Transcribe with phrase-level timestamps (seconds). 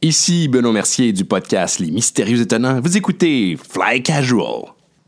[0.00, 2.80] Ici Benoît Mercier du podcast Les Mystérieux Étonnants.
[2.80, 4.66] Vous écoutez Fly Casual.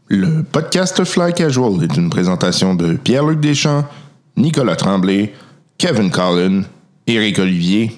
[0.09, 3.85] Le podcast Fly Casual est une présentation de Pierre-Luc Deschamps,
[4.37, 5.33] Nicolas Tremblay,
[5.79, 6.63] Kevin Collin,
[7.07, 7.97] Éric Olivier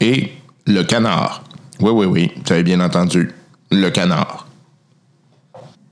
[0.00, 0.32] et
[0.66, 1.44] Le Canard.
[1.78, 3.30] Oui, oui, oui, vous avez bien entendu.
[3.70, 4.48] Le Canard.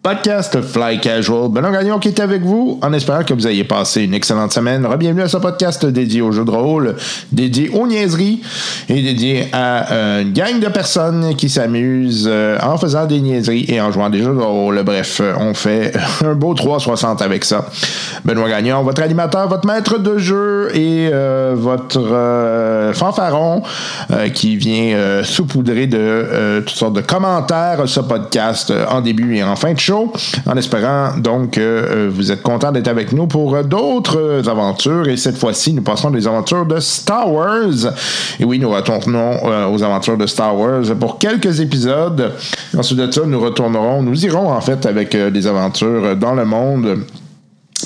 [0.02, 1.50] Podcast Fly Casual.
[1.50, 4.88] Benoît Gagnon qui est avec vous en espérant que vous ayez passé une excellente semaine.
[4.98, 6.96] Bienvenue à ce podcast dédié aux jeux de rôle,
[7.30, 8.40] dédié aux niaiseries
[8.88, 13.66] et dédié à euh, une gang de personnes qui s'amusent euh, en faisant des niaiseries
[13.68, 14.82] et en jouant des jeux de rôle.
[14.84, 15.92] Bref, on fait
[16.24, 17.66] un beau 360 avec ça.
[18.24, 23.62] Benoît Gagnon, votre animateur, votre maître de jeu et euh, votre fanfaron
[24.32, 29.74] qui vient saupoudrer de toutes sortes de commentaires ce podcast en début et en fin
[29.74, 29.90] de show
[30.46, 35.08] en espérant donc que euh, vous êtes content d'être avec nous pour d'autres aventures.
[35.08, 37.92] Et cette fois-ci, nous passerons des aventures de Star Wars.
[38.38, 42.32] Et oui, nous retournons euh, aux aventures de Star Wars pour quelques épisodes.
[42.76, 46.44] Ensuite de ça, nous retournerons, nous irons en fait avec euh, des aventures dans le
[46.44, 47.04] monde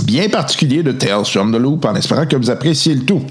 [0.05, 3.23] bien particulier de Tales from the Loop en espérant que vous appréciez le tout.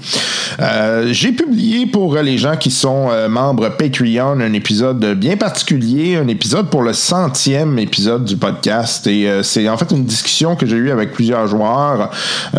[0.60, 6.16] Euh, j'ai publié pour les gens qui sont euh, membres Patreon un épisode bien particulier,
[6.16, 10.56] un épisode pour le centième épisode du podcast et euh, c'est en fait une discussion
[10.56, 12.10] que j'ai eue avec plusieurs joueurs,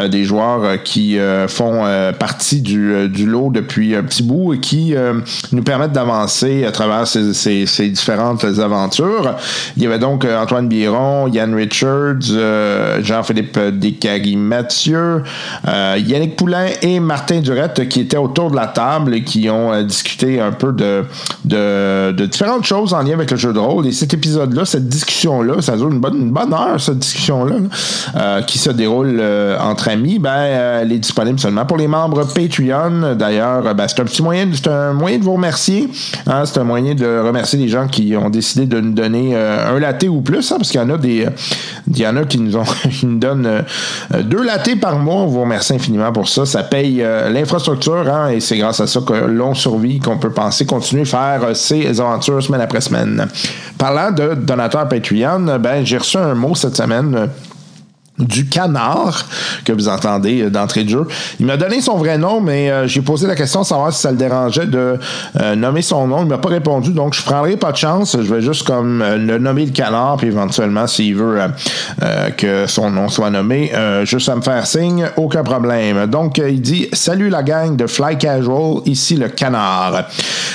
[0.09, 1.83] des joueurs qui font
[2.19, 4.93] partie du, du, lot depuis un petit bout et qui
[5.51, 9.35] nous permettent d'avancer à travers ces, ces, différentes aventures.
[9.77, 13.59] Il y avait donc Antoine Biron, Yann Richards, Jean-Philippe
[14.05, 15.23] Descaries Mathieu,
[15.65, 19.83] Yannick Poulain et Martin Durette qui étaient autour de la table et qui ont euh,
[19.83, 21.05] discuté un peu de,
[22.25, 23.87] différentes choses en lien avec le jeu de rôle.
[23.87, 27.55] Et cet épisode-là, cette discussion-là, ça dure une bonne, bonne heure, cette discussion-là,
[28.15, 32.25] euh, qui se déroule euh, entre amis, ben, elle est disponible seulement pour les membres
[32.25, 33.15] Patreon.
[33.15, 35.89] D'ailleurs, ben, c'est un petit moyen, c'est un moyen de vous remercier.
[36.27, 36.43] Hein.
[36.45, 40.05] c'est un moyen de remercier les gens qui ont décidé de nous donner un latte
[40.09, 41.27] ou plus, hein, parce qu'il y en a des,
[41.87, 43.63] il qui nous ont, qui nous donnent
[44.23, 45.15] deux lattés par mois.
[45.15, 46.45] On vous remercie infiniment pour ça.
[46.45, 50.65] Ça paye l'infrastructure Hein, et c'est grâce à ça que l'on survit, qu'on peut penser
[50.65, 53.27] continuer à faire euh, ces aventures semaine après semaine.
[53.77, 57.29] Parlant de donateurs Patreon, ben, j'ai reçu un mot cette semaine
[58.17, 59.25] du canard
[59.65, 61.07] que vous entendez euh, d'entrée de jeu.
[61.39, 64.01] Il m'a donné son vrai nom, mais euh, j'ai posé la question de savoir si
[64.01, 64.97] ça le dérangeait de
[65.41, 66.21] euh, nommer son nom.
[66.21, 68.15] Il m'a pas répondu, donc je prendrai pas de chance.
[68.17, 71.39] Je vais juste comme le nommer le canard, puis éventuellement, s'il veut
[72.37, 73.71] que son nom soit nommé,
[74.03, 76.07] juste à me faire signe, aucun problème.
[76.07, 80.05] Donc, il dit Salut la gang de Fly Casual, ici le canard.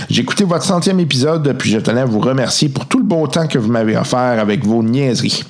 [0.09, 3.27] J'ai écouté votre centième épisode, puis je tenais à vous remercier pour tout le beau
[3.27, 5.45] temps que vous m'avez offert avec vos niaiseries.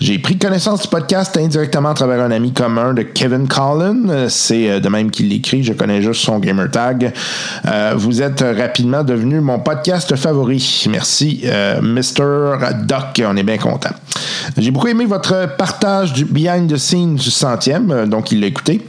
[0.00, 4.28] J'ai pris connaissance du podcast indirectement à travers un ami commun de Kevin Collin.
[4.28, 7.12] C'est euh, de même qu'il l'écrit, je connais juste son gamer tag.
[7.66, 10.86] Euh, vous êtes rapidement devenu mon podcast favori.
[10.90, 12.84] Merci, euh, Mr.
[12.84, 13.90] Doc, on est bien content.
[14.56, 18.80] J'ai beaucoup aimé votre partage du behind the scenes du centième, donc il l'a écouté.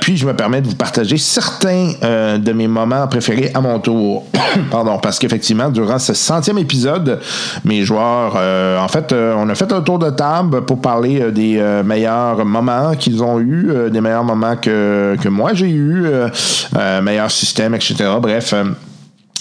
[0.00, 1.92] puis je me permets de vous partager certains
[2.36, 4.26] de mes moments préférés à mon tour.
[4.70, 7.20] Pardon, parce qu'effectivement, durant ce centième épisode,
[7.64, 11.82] mes joueurs, en fait, on a fait un tour de table pour parler des euh,
[11.82, 17.02] meilleurs moments qu'ils ont eu, euh, des meilleurs moments que, que moi j'ai eu, euh,
[17.02, 17.94] meilleur système, etc.
[18.20, 18.54] Bref.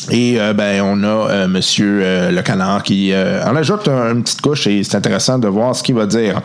[0.10, 4.42] Et euh, ben on a euh, Monsieur euh, le canard qui en ajoute une petite
[4.42, 6.42] couche et c'est intéressant de voir ce qu'il va dire.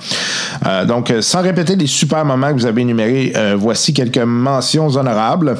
[0.86, 5.56] donc sans répéter les super moments que vous avez énumérés, voici quelques mentions honorables.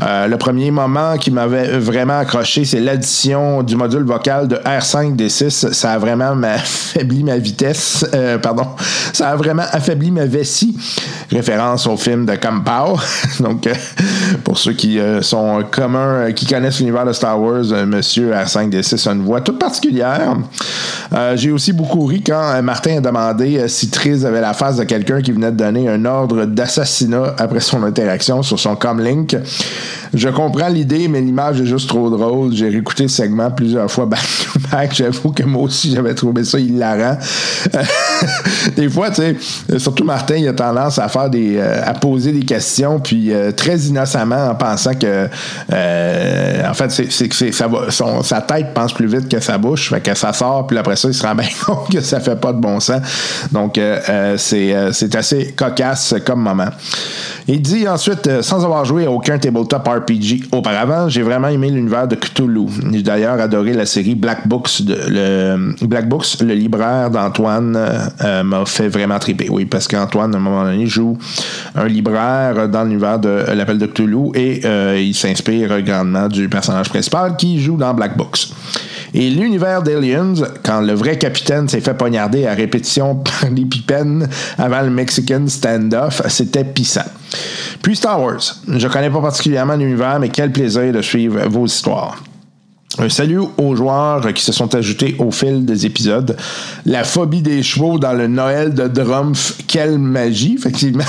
[0.00, 5.72] le premier moment qui m'avait vraiment accroché, c'est l'addition du module vocal de R5D6.
[5.72, 8.06] Ça a vraiment affaibli ma vitesse,
[8.42, 8.66] pardon,
[9.12, 10.76] ça a vraiment affaibli ma vessie.
[11.30, 12.98] Référence au film de Kampao.
[13.40, 13.68] donc
[14.44, 19.12] pour ceux qui sont communs, qui connaissent l'univers de Star Wars, euh, Monsieur R5D6 a
[19.12, 20.38] une voix toute particulière.
[21.12, 24.78] Euh, j'ai aussi beaucoup ri quand euh, Martin a demandé si Triz avait la face
[24.78, 29.36] de quelqu'un qui venait de donner un ordre d'assassinat après son interaction sur son comlink.
[30.14, 32.54] Je comprends l'idée, mais l'image est juste trop drôle.
[32.54, 34.08] J'ai réécouté le segment plusieurs fois
[34.92, 37.18] J'avoue que moi aussi, j'avais trouvé ça hilarant.
[38.76, 42.44] des fois, tu sais, surtout Martin, il a tendance à faire des, à poser des
[42.44, 45.26] questions, puis très innocemment en pensant que,
[46.68, 46.90] en fait,
[48.22, 51.08] sa tête pense plus vite que sa bouche, fait que ça sort, puis après ça,
[51.08, 53.00] il se rend bien compte que ça fait pas de bon sens.
[53.52, 56.68] Donc, euh, c'est, assez cocasse comme moment.
[57.48, 61.08] Il dit ensuite, sans avoir joué à aucun tabletop RPG auparavant.
[61.08, 62.66] J'ai vraiment aimé l'univers de Cthulhu.
[62.92, 64.46] J'ai d'ailleurs adoré la série Black
[64.88, 69.48] Le, Black Books, le libraire d'Antoine euh, m'a fait vraiment triper.
[69.50, 71.16] Oui, parce qu'Antoine, à un moment donné, joue
[71.74, 76.88] un libraire dans l'univers de l'appel de Cthulhu et euh, il s'inspire grandement du personnage
[76.88, 78.48] principal qui joue dans Black Books.
[79.12, 84.28] Et l'univers d'Aliens, quand le vrai capitaine s'est fait poignarder à répétition par l'épipène
[84.58, 87.00] avant le Mexican standoff, c'était pissant.
[87.82, 88.40] Puis Star Wars.
[88.68, 92.22] Je connais pas particulièrement l'univers, mais quel plaisir de suivre vos histoires.
[93.00, 96.36] Un salut aux joueurs qui se sont ajoutés au fil des épisodes.
[96.84, 101.04] La phobie des chevaux dans le Noël de Drumpf, quelle magie, effectivement.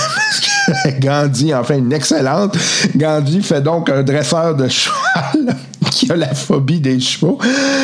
[1.02, 2.58] Gandhi en fait une excellente.
[2.96, 5.58] Gandhi fait donc un dresseur de cheval
[5.90, 7.40] qui a la phobie des chevaux.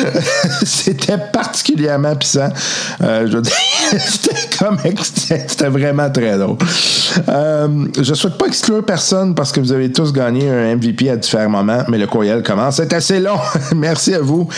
[0.64, 2.48] c'était particulièrement puissant.
[3.02, 3.28] Euh,
[3.98, 4.78] c'était comme
[5.70, 6.58] vraiment très drôle.
[7.28, 11.16] Euh, je souhaite pas exclure personne parce que vous avez tous gagné un MVP à
[11.16, 12.76] différents moments, mais le courriel commence.
[12.76, 13.38] C'est assez long.
[13.74, 14.48] Merci à vous.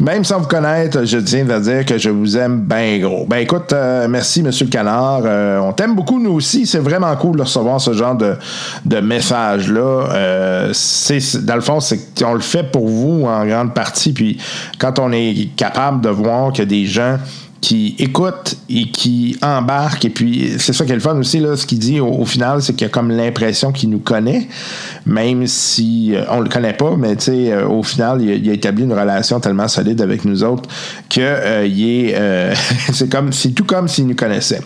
[0.00, 3.26] Même sans vous connaître, je tiens à dire que je vous aime bien gros.
[3.26, 5.22] Ben écoute, euh, merci Monsieur le Canard.
[5.62, 6.66] On t'aime beaucoup nous aussi.
[6.66, 8.36] C'est vraiment cool de recevoir ce genre de,
[8.86, 10.70] de message là.
[10.72, 14.12] c'est dans le fond, c'est on le fait pour vous en grande partie.
[14.12, 14.38] Puis
[14.78, 17.18] quand on est capable de voir que des gens
[17.60, 20.06] qui écoutent et qui embarquent.
[20.06, 22.62] Et puis, c'est ça qui est le fun aussi, là, ce qu'il dit au, final,
[22.62, 24.48] c'est qu'il a comme l'impression qu'il nous connaît,
[25.04, 28.52] même si euh, on le connaît pas, mais tu sais, euh, au final, il a,
[28.52, 30.68] établi une relation tellement solide avec nous autres
[31.08, 32.54] que euh, il est,
[32.92, 34.60] c'est comme, c'est tout comme s'il nous connaissait.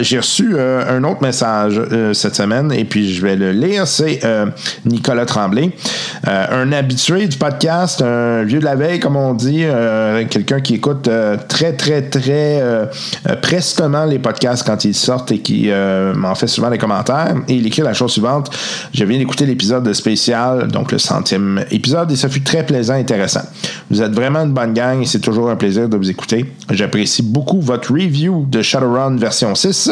[0.00, 1.80] J'ai reçu un autre message
[2.12, 3.86] cette semaine, et puis je vais le lire.
[3.86, 4.20] C'est
[4.84, 5.70] Nicolas Tremblay,
[6.24, 9.64] un habitué du podcast, un vieux de la veille, comme on dit,
[10.30, 11.08] quelqu'un qui écoute
[11.48, 12.86] très, très très, euh,
[13.28, 17.34] euh, prestement les podcasts quand ils sortent et qui euh, m'en fait souvent des commentaires.
[17.48, 18.50] Et il écrit la chose suivante.
[18.94, 23.00] Je viens d'écouter l'épisode spécial, donc le centième épisode, et ça fut très plaisant et
[23.00, 23.42] intéressant.
[23.90, 26.52] Vous êtes vraiment une bonne gang et c'est toujours un plaisir de vous écouter.
[26.70, 29.90] J'apprécie beaucoup votre review de Shadowrun version 6,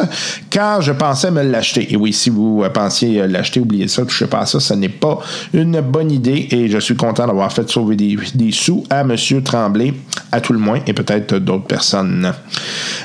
[0.51, 1.93] car je pensais me l'acheter.
[1.93, 5.19] Et oui, si vous pensiez l'acheter, oubliez ça, touchez pas à ça, ce n'est pas
[5.53, 9.17] une bonne idée et je suis content d'avoir fait sauver des, des sous à M.
[9.43, 9.95] Tremblay,
[10.33, 11.98] à tout le moins, et peut-être d'autres personnes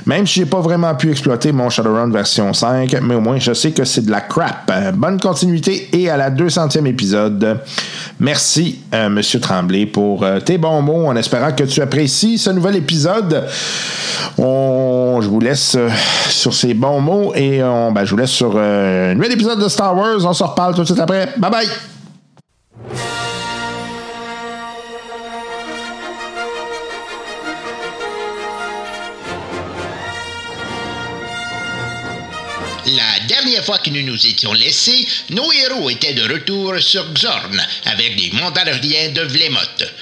[0.05, 3.53] même si j'ai pas vraiment pu exploiter mon Shadowrun version 5, mais au moins je
[3.53, 4.71] sais que c'est de la crap.
[4.71, 7.59] Euh, bonne continuité et à la 200e épisode.
[8.19, 12.49] Merci, euh, Monsieur Tremblay, pour euh, tes bons mots en espérant que tu apprécies ce
[12.49, 13.45] nouvel épisode.
[14.37, 15.77] je vous laisse
[16.29, 19.95] sur ces bons mots et ben, je vous laisse sur un nouvel épisode de Star
[19.95, 20.25] Wars.
[20.25, 21.29] On se reparle tout de suite après.
[21.37, 21.92] Bye bye!
[33.53, 38.15] Dernière fois que nous nous étions laissés, nos héros étaient de retour sur Xorn avec
[38.15, 39.93] des mandaloriens de Vlemoth.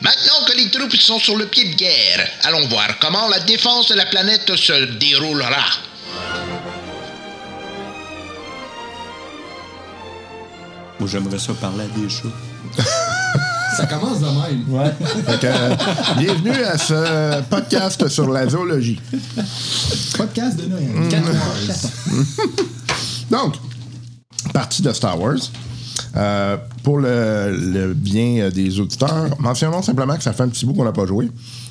[0.00, 3.88] Maintenant que les troupes sont sur le pied de guerre, allons voir comment la défense
[3.88, 5.64] de la planète se déroulera.
[11.00, 12.82] Moi, j'aimerais ça parler à des chats.
[13.76, 14.64] Ça commence de même.
[14.68, 14.92] Ouais.
[15.44, 15.76] Euh,
[16.18, 19.00] bienvenue à ce podcast sur la zoologie.
[20.16, 20.88] Podcast de Noël.
[20.90, 22.22] Mm.
[23.30, 23.54] Donc,
[24.52, 25.38] partie de Star Wars.
[26.16, 30.84] Euh, pour le, bien des auditeurs, mentionnons simplement que ça fait un petit bout qu'on
[30.84, 31.30] n'a pas joué.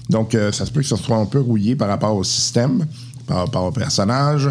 [0.10, 2.86] Donc, euh, ça se peut que ça soit un peu rouillé par rapport au système,
[3.28, 4.50] par rapport au personnage,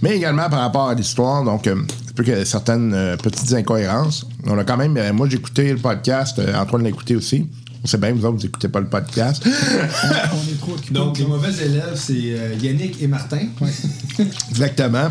[0.00, 1.44] mais également par rapport à l'histoire.
[1.44, 1.76] Donc, euh,
[2.06, 4.26] ça peut qu'il y ait certaines petites incohérences.
[4.46, 7.48] On a quand même, moi j'ai écouté le podcast, Antoine l'a écouté aussi.
[7.84, 9.42] On sait bien, vous autres, vous n'écoutez pas le podcast.
[9.46, 13.46] on est trop Donc, les mauvais élèves, c'est Yannick et Martin.
[14.50, 15.08] Exactement.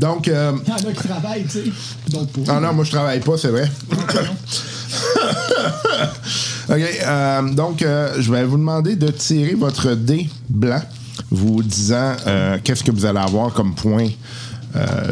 [0.00, 0.26] Donc.
[0.28, 1.64] Euh, Il y en a qui travaillent, tu sais.
[2.32, 2.44] Pour.
[2.48, 3.70] Ah non, moi je travaille pas, c'est vrai.
[6.68, 6.82] OK.
[7.06, 10.80] Euh, donc, euh, je vais vous demander de tirer votre dé blanc,
[11.30, 12.16] vous disant
[12.64, 14.08] qu'est-ce que vous allez avoir comme point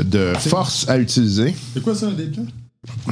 [0.04, 1.54] de force à utiliser.
[1.74, 2.46] C'est quoi ça, un dé blanc?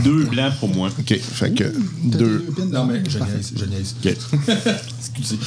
[0.02, 0.88] Deux blancs pour moi.
[0.98, 1.18] OK.
[1.18, 1.64] Fait que
[2.04, 2.46] deux.
[2.70, 3.52] Non, mais je niaise.
[3.54, 3.94] Je niaise.
[4.02, 4.16] OK.
[4.98, 5.38] Excusez.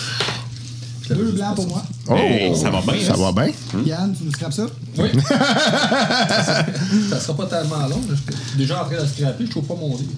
[1.09, 1.83] Deux blancs pour moi.
[2.07, 3.05] Oh, ça va bien.
[3.05, 3.51] Ça va bien.
[3.85, 4.67] Yann, tu nous scrapes ça?
[4.97, 5.09] Oui.
[7.09, 8.01] ça sera pas tellement long.
[8.09, 10.11] Je suis déjà en train de scraper, je trouve pas mon livre.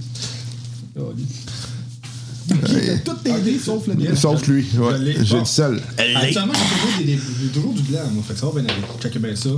[2.68, 4.16] J'ai toutes tes dés sauf le dé.
[4.16, 4.66] Sauf lui.
[4.78, 5.16] ouais.
[5.22, 5.82] J'ai le seul.
[5.98, 6.54] Actuellement,
[7.06, 7.18] j'ai
[7.54, 8.24] toujours, du blanc, moi.
[8.28, 8.84] Fait que ça va bien aller.
[9.02, 9.50] Checkez bien ça.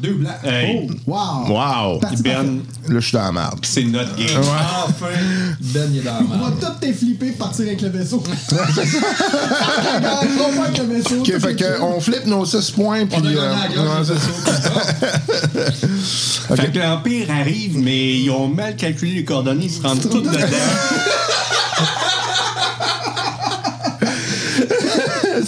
[0.00, 0.32] Deux blancs.
[0.44, 1.48] Hey, Oh, wow!
[1.48, 2.00] Wow.
[2.22, 3.58] Ben, Là, je suis dans la merde.
[3.62, 4.26] c'est notre game.
[4.38, 5.06] Enfin,
[5.60, 6.54] Ben, il est dans la On va merde.
[6.60, 8.22] tous t'es flipper partir avec le vaisseau.
[8.50, 11.20] Regarde, on va avec le vaisseau.
[11.20, 11.56] OK, tout fait
[12.00, 13.16] flippe nos 6 points, puis...
[13.20, 13.38] On a gagné
[13.78, 14.04] euh.
[16.56, 20.20] Fait que l'Empire arrive, mais ils ont mal calculé les coordonnées, ils se rendent tous
[20.20, 20.32] dedans.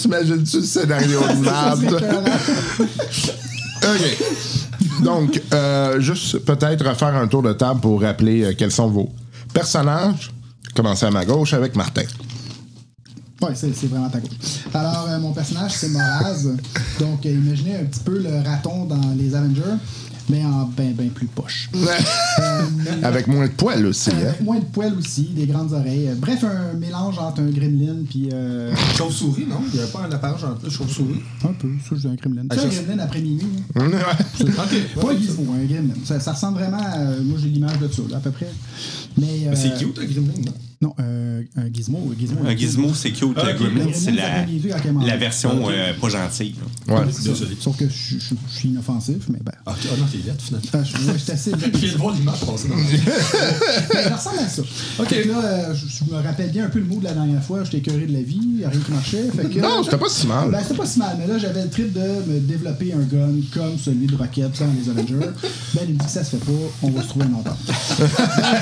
[0.04, 1.94] T'imagines-tu le scénario de merde?
[3.82, 5.02] OK.
[5.02, 9.10] Donc, euh, juste peut-être refaire un tour de table pour rappeler euh, quels sont vos
[9.54, 10.30] personnages.
[10.74, 12.02] Commencer à ma gauche avec Martin.
[13.40, 14.30] Ouais, c'est vraiment ta gauche.
[14.74, 16.48] Alors, euh, mon personnage, c'est Moraz.
[17.00, 19.78] Donc, imaginez un petit peu le raton dans les Avengers,
[20.28, 21.70] mais en ben, ben plus poche.
[23.02, 24.10] avec moins de poils aussi.
[24.10, 24.16] Hein?
[24.28, 26.08] Avec moins de poils aussi, des grandes oreilles.
[26.08, 29.56] Euh, Bref, un mélange entre un gremlin puis euh, Chauve-souris, non?
[29.68, 31.20] Il n'y avait pas un appareil un peu chauve-souris?
[31.44, 32.42] un peu, ça, j'ai un gremlin.
[32.52, 33.46] C'est un je- gremlin après minuit.
[33.76, 33.80] hein.
[33.86, 34.46] Ouais.
[35.00, 35.94] Pas un gizmo, un gremlin.
[36.04, 36.98] Ça, ça ressemble vraiment à...
[37.22, 38.48] Moi, j'ai l'image de ça, là, à peu près.
[39.18, 39.46] Mais...
[39.48, 40.52] euh, C'est cute, un gremlin, non?
[40.84, 42.12] Non, euh, un gizmo.
[42.12, 43.38] Un gizmo, Un gizmo, c'est cute.
[43.38, 44.68] Ah, le Le c'est la, il
[45.06, 46.56] la version euh, pas gentille.
[46.86, 47.06] Ouais.
[47.06, 47.56] Désolé.
[47.58, 49.52] Sauf que je, suis inoffensif, mais ben...
[49.64, 49.72] Ah.
[49.74, 50.68] Ah non, t'es lettre, finalement.
[50.74, 51.52] Ah, je, ouais, je suis assez...
[51.52, 52.82] Je viens de voir l'image passer dans le
[54.02, 54.62] ça ressemble à ça.
[54.98, 55.10] Ok.
[55.10, 57.64] Là, euh, je, je me rappelle bien un peu le mot de la dernière fois.
[57.64, 59.30] J'étais écœuré de la vie, y a rien qui marchait.
[59.34, 60.50] Fait que, Non, c'était pas si mal.
[60.50, 63.32] Ben, c'était pas si mal, mais là, j'avais le trip de me développer un gun
[63.54, 65.30] comme celui de Rocket dans les Avengers.
[65.72, 67.56] Ben, il me dit que ça se fait pas, on va se trouver un entente.
[67.66, 67.74] Ben,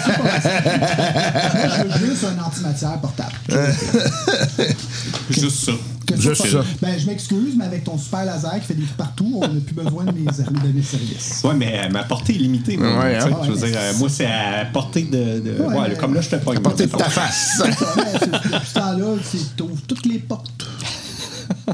[0.05, 2.12] c'est pas facile.
[2.13, 3.33] Juste un antimatière portable.
[5.31, 5.73] Juste ça.
[6.07, 6.65] Que Juste ça.
[6.81, 9.61] Ben, je m'excuse, mais avec ton super laser qui fait des trous partout, on n'a
[9.61, 11.41] plus besoin de mes, de mes services.
[11.45, 12.77] Ouais, mais euh, ma portée est limitée.
[12.77, 13.37] moi, Ouais, tu hein.
[13.45, 15.41] Je veux Ouais, dire, euh, moi, c'est à portée de.
[15.41, 16.57] de- Ouais, ouais, mais- comme là, je te pogne.
[16.59, 17.63] À portée de ta face.
[17.65, 20.67] Depuis ce temps-là, c'est- t'ouvres toutes les portes.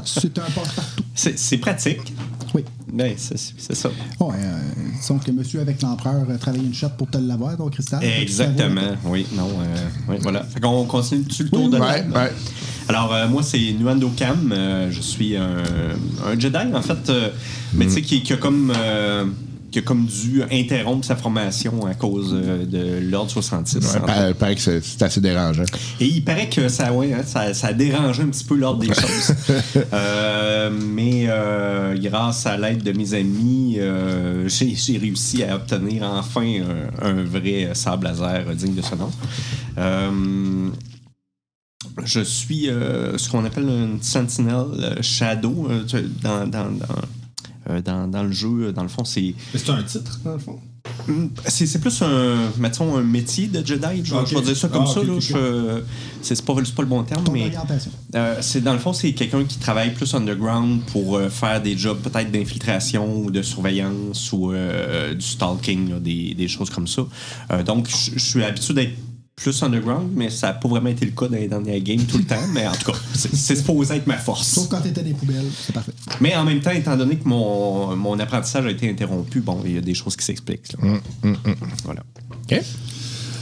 [0.05, 1.03] C'est un porte-partout.
[1.15, 2.13] C'est pratique.
[2.53, 2.63] Oui.
[2.91, 3.89] Ben, c'est ça.
[4.19, 4.57] Ouais, euh,
[4.99, 8.03] disons que monsieur avec l'empereur euh, travaillait une shot pour te l'avoir, ton cristal.
[8.03, 8.81] Exactement.
[9.05, 9.47] Oui, non.
[9.47, 9.75] euh,
[10.07, 10.43] oui, voilà.
[10.43, 11.81] Fait qu'on continue-tu le tour Oui, de oui.
[11.81, 12.31] Ouais, ouais.
[12.87, 14.51] Alors, euh, moi, c'est Nuando Cam.
[14.51, 15.57] Euh, je suis un,
[16.25, 17.29] un Jedi, en fait, euh,
[17.73, 18.73] mais tu sais, qui, qui a comme.
[19.69, 23.77] Euh, qui a comme dû interrompre sa formation à cause euh, de l'ordre 66.
[23.77, 25.63] Ouais, entre pa- paraît que c'est assez dérangeant.
[25.99, 28.79] Et il paraît que ça, ouais, hein, ça, ça a dérangé un petit peu l'ordre
[28.81, 29.33] des choses.
[29.93, 36.41] Euh, mais euh, grâce à l'aide de mes amis, euh, j'ai réussi à obtenir enfin
[37.01, 39.09] un, un vrai sable laser digne de ce nom.
[39.77, 40.69] Euh,
[42.05, 45.83] je suis euh, ce qu'on appelle une Sentinel euh, Shadow euh,
[46.21, 47.01] dans, dans, dans, euh,
[47.83, 48.71] dans- dans le jeu.
[48.73, 50.59] Dans le fond, c'est Mais c'est un titre, dans le fond?
[51.45, 54.01] c'est c'est plus un, mettons, un métier de Jedi.
[54.03, 54.27] Je, vais- Ok.
[54.29, 55.01] je vais dire ça comme Ah, ça.
[55.01, 55.81] ok, là, ok, je-
[56.21, 57.51] c'est pas, pas le bon terme, Ton mais
[58.15, 61.77] euh, c'est dans le fond, c'est quelqu'un qui travaille plus underground pour euh, faire des
[61.77, 66.87] jobs peut-être d'infiltration ou de surveillance ou euh, du stalking, là, des, des choses comme
[66.87, 67.03] ça.
[67.51, 68.93] Euh, donc, je suis habitué d'être
[69.41, 72.17] plus underground, mais ça n'a pas vraiment été le cas dans les dernières games tout
[72.17, 72.35] le temps.
[72.53, 74.47] Mais en tout cas, c'est supposé être ma force.
[74.47, 75.93] Sauf quand t'étais des poubelles, c'est parfait.
[76.21, 79.75] Mais en même temps, étant donné que mon, mon apprentissage a été interrompu, bon, il
[79.75, 80.73] y a des choses qui s'expliquent.
[80.73, 80.99] là.
[81.85, 82.03] Voilà.
[82.51, 82.61] OK?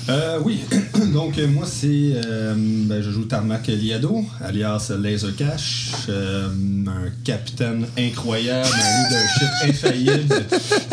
[0.10, 0.62] Euh, oui,
[1.14, 6.48] donc euh, moi c'est euh, ben, je joue Tarmac Liado, alias Laser Cash, euh,
[6.88, 10.46] un capitaine incroyable, un leadership infaillible.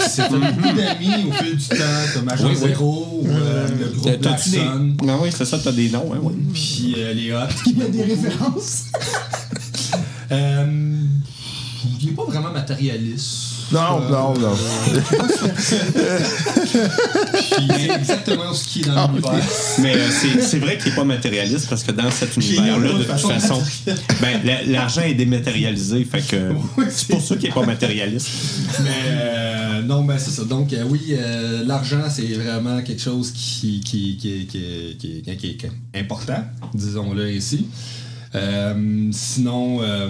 [0.09, 2.57] C'est un beaucoup d'amis au fil du temps, comme Major Oui.
[2.57, 4.57] Zero, euh, le groupe Black T'as-tu des...
[4.59, 6.35] Sun, Non, oui, c'est ça, t'as des noms, hein, oui.
[6.53, 7.39] puis euh, les Hot.
[7.67, 8.85] Il y a des références.
[10.33, 10.97] Euh,
[12.01, 13.54] il n'est pas vraiment matérialiste.
[13.75, 14.55] Non, non, non.
[16.55, 19.33] Puis c'est exactement ce qui est dans l'univers.
[19.81, 23.03] Mais euh, c'est- c'est vrai qu'il n'est pas matérialiste parce que dans cet univers-là, de
[23.05, 23.63] toute façon,
[24.21, 26.05] ben, la- l'argent est dématérialisé.
[26.05, 28.29] Fait que Oui, c'est pour ça qu'il n'est pas matérialiste.
[28.83, 30.45] Mais euh, non, ben c'est ça.
[30.45, 35.57] Donc euh, oui, euh, l'argent, c'est vraiment quelque chose qui, qui, qui, qui, qui- qui-
[35.57, 36.43] qui est important,
[36.75, 37.67] disons-le ainsi.
[38.35, 40.09] Euh, sinon, euh,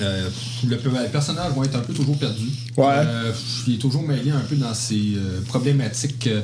[0.00, 0.28] euh,
[0.66, 2.46] le, le personnage va être un peu toujours perdu.
[2.76, 2.84] Ouais.
[2.88, 3.32] Euh,
[3.66, 6.40] il est toujours mêlé un peu dans ses euh, problématiques euh,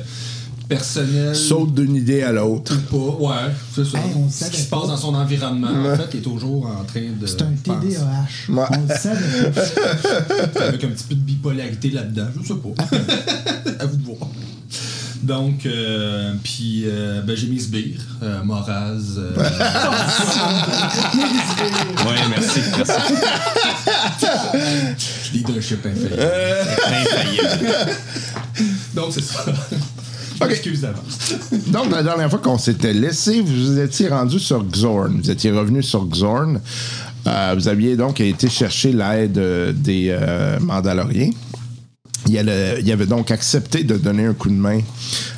[0.67, 1.35] personnelles.
[1.35, 2.73] Saute d'une idée à l'autre.
[2.91, 3.25] ou pas.
[3.45, 3.97] Ouais, c'est ça.
[3.97, 4.87] Hey, on le Ce qui se passe pas.
[4.87, 7.25] dans son environnement, en fait, il est toujours en train de.
[7.25, 7.51] C'est un.
[7.63, 8.53] TDAH.
[8.53, 8.65] Ouais.
[8.71, 9.51] On le savait
[10.67, 12.83] avec un petit peu de bipolarité là-dedans, je sais pas.
[13.79, 14.29] à vous de voir.
[15.21, 19.17] Donc, euh, puis euh, ben, j'ai mis Sbire, euh, Moraz.
[19.17, 19.31] euh,
[22.05, 22.59] Oui, merci.
[22.77, 22.93] merci.
[25.33, 26.23] leadership infaillible.
[26.87, 27.95] Infaillible.
[28.95, 29.45] Donc, c'est ça.
[30.41, 30.51] Ok.
[30.51, 31.33] Excuse d'avance.
[31.67, 35.19] Donc, la dernière fois qu'on s'était laissé, vous étiez rendu sur Xorn.
[35.21, 36.61] Vous étiez revenu sur Xorn.
[37.27, 41.31] Euh, vous aviez donc été chercher l'aide euh, des euh, Mandaloriens.
[42.29, 44.81] Il, avait donc accepté de donner un coup de main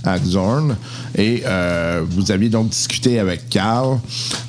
[0.03, 0.75] à Xorn
[1.17, 3.99] et euh, vous aviez donc discuté avec Carl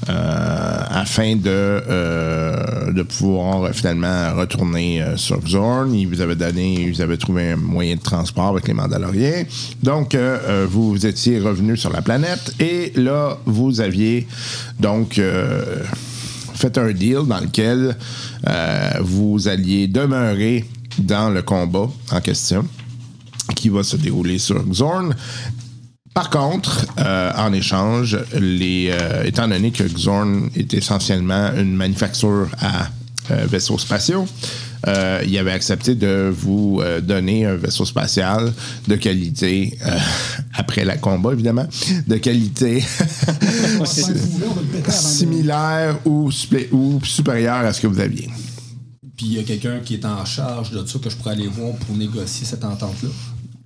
[0.08, 5.94] euh, afin de, euh, de pouvoir finalement retourner sur Xorn.
[5.94, 9.44] Il vous avait donné, il vous avait trouvé un moyen de transport avec les Mandaloriens.
[9.82, 10.16] Donc,
[10.68, 14.26] vous étiez revenu sur la planète et là, vous aviez
[14.80, 15.20] donc
[16.54, 17.96] fait un deal dans lequel
[19.00, 20.64] vous alliez demeurer
[20.98, 22.64] dans le combat en question
[23.56, 25.14] qui va se dérouler sur Xorn.
[26.14, 32.48] Par contre, euh, en échange, les, euh, étant donné que Xorn est essentiellement une manufacture
[32.60, 32.88] à
[33.30, 34.26] euh, vaisseaux spatiaux,
[35.24, 38.52] il avait accepté de vous donner un vaisseau spatial
[38.88, 39.78] de qualité,
[40.54, 41.68] après le combat évidemment,
[42.08, 42.82] de qualité
[44.88, 48.28] similaire ou, suplé- ou supérieur à ce que vous aviez.
[49.16, 51.48] Puis il y a quelqu'un qui est en charge de ça que je pourrais aller
[51.48, 53.08] voir pour négocier cette entente-là.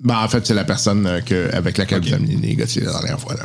[0.02, 3.18] Ben, en fait, c'est la personne euh, que, avec laquelle vous avez négocié la dernière
[3.18, 3.34] fois.
[3.34, 3.44] là.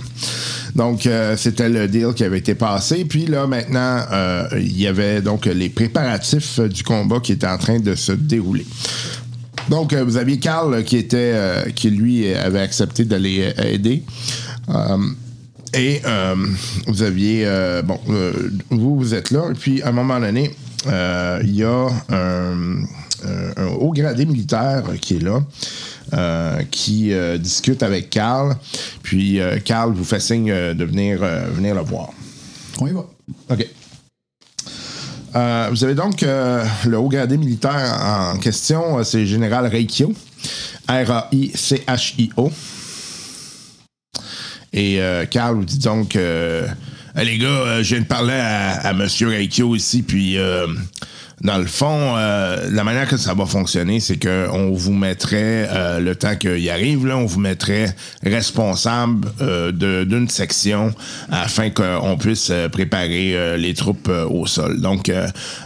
[0.76, 3.06] Donc, euh, c'était le deal qui avait été passé.
[3.06, 7.58] Puis là, maintenant, euh, il y avait donc les préparatifs du combat qui étaient en
[7.58, 8.66] train de se dérouler.
[9.70, 14.04] Donc, vous aviez Carl qui était, euh, qui lui avait accepté d'aller aider.
[15.74, 16.02] Et
[16.88, 17.46] vous aviez,
[17.86, 19.44] bon, euh, vous, vous êtes là.
[19.50, 20.52] Et puis, à un moment donné,
[20.86, 25.42] il y a un, un- un haut gradé militaire euh, qui est là,
[26.14, 28.56] euh, qui euh, discute avec Carl.
[29.04, 32.10] Puis, euh, Carl vous fait signe euh, de venir, euh, venir le voir.
[32.80, 33.06] On y va.
[33.50, 33.68] OK.
[35.36, 39.66] Euh, vous avez donc euh, le haut gradé militaire en question, euh, c'est le général
[39.68, 40.12] Reikio.
[40.90, 42.52] R-A-I-C-H-I-O.
[44.74, 46.68] Et euh, Carl vous dit donc euh,
[47.16, 49.08] les gars, euh, je viens de parler à, à M.
[49.22, 50.68] Reikio ici, puis euh,
[51.44, 56.00] dans le fond, euh, la manière que ça va fonctionner, c'est qu'on vous mettrait, euh,
[56.00, 59.72] le temps qu'il arrive, là, on vous mettrait responsable euh,
[60.06, 60.94] d'une section
[61.32, 64.80] afin qu'on puisse euh, préparer euh, les troupes euh, au sol.
[64.82, 65.12] Donc,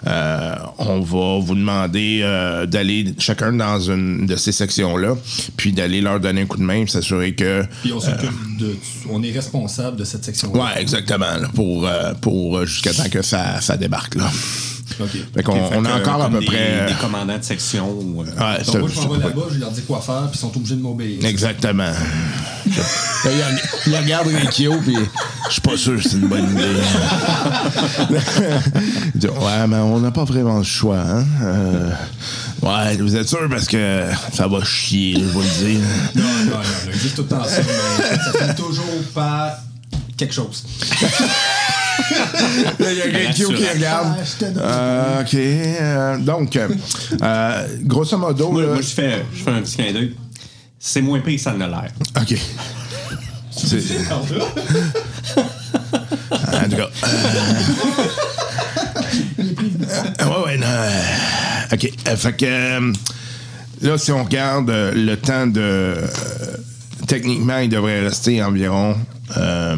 [0.05, 5.15] on va vous demander euh, d'aller chacun dans une de ces sections-là,
[5.57, 7.63] puis d'aller leur donner un coup de main, s'assurer que...
[7.81, 8.75] Puis on s'occupe de.
[9.09, 10.63] On est responsable de cette section-là.
[10.63, 14.29] Ouais, exactement, là, pour, euh, pour jusqu'à temps que ça, ça débarque, là.
[14.97, 16.85] Fait Fait on a encore à peu des, près...
[16.87, 17.89] Des commandants de section.
[17.91, 20.35] ou, euh, Ouais, Donc moi, je m'en vais là-bas, je leur dis quoi faire, puis
[20.35, 21.23] ils sont obligés de m'obéir.
[21.25, 21.91] Exactement.
[22.65, 24.95] il, reg- il regarde Rikio, puis
[25.47, 26.81] je suis pas sûr que c'est une bonne idée.
[29.15, 31.25] il dit, ouais, mais on n'a pas vraiment le choix, hein?
[31.43, 31.89] Euh,
[32.61, 35.79] ouais, vous êtes sûr parce que ça va chier, je vous le dis.
[36.15, 36.61] Non, non, non, non,
[36.93, 39.51] ils disent tout le temps ça, mais ça finit toujours par
[40.17, 40.63] quelque chose.
[42.79, 44.15] Il y a Rikio qui regarde.
[44.61, 45.33] Ah, Euh, OK.
[45.35, 49.91] euh, donc, euh, grosso modo, Moi, là- moi, je, fais, je fais un petit clin
[49.93, 50.15] d'œil.
[50.79, 51.91] C'est moins pire que ça ne l'a l'air.
[52.21, 52.35] OK.
[53.51, 53.79] C'est-
[56.31, 56.89] En tout cas.
[60.19, 60.65] euh, ouais, ouais, non.
[60.67, 60.89] euh,
[61.73, 61.91] OK.
[62.07, 62.45] Euh, fait que.
[62.45, 62.93] euh,
[63.81, 65.59] là, si on regarde euh, le temps de.
[65.61, 66.07] euh,
[67.07, 68.95] techniquement, il devrait rester environ
[69.37, 69.75] euh,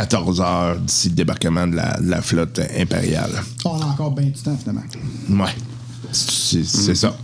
[0.00, 3.30] 14 heures d'ici le débarquement de la, de la flotte impériale.
[3.64, 4.82] On a encore bien du temps, finalement.
[5.30, 5.50] Ouais.
[6.12, 7.16] C'est ça.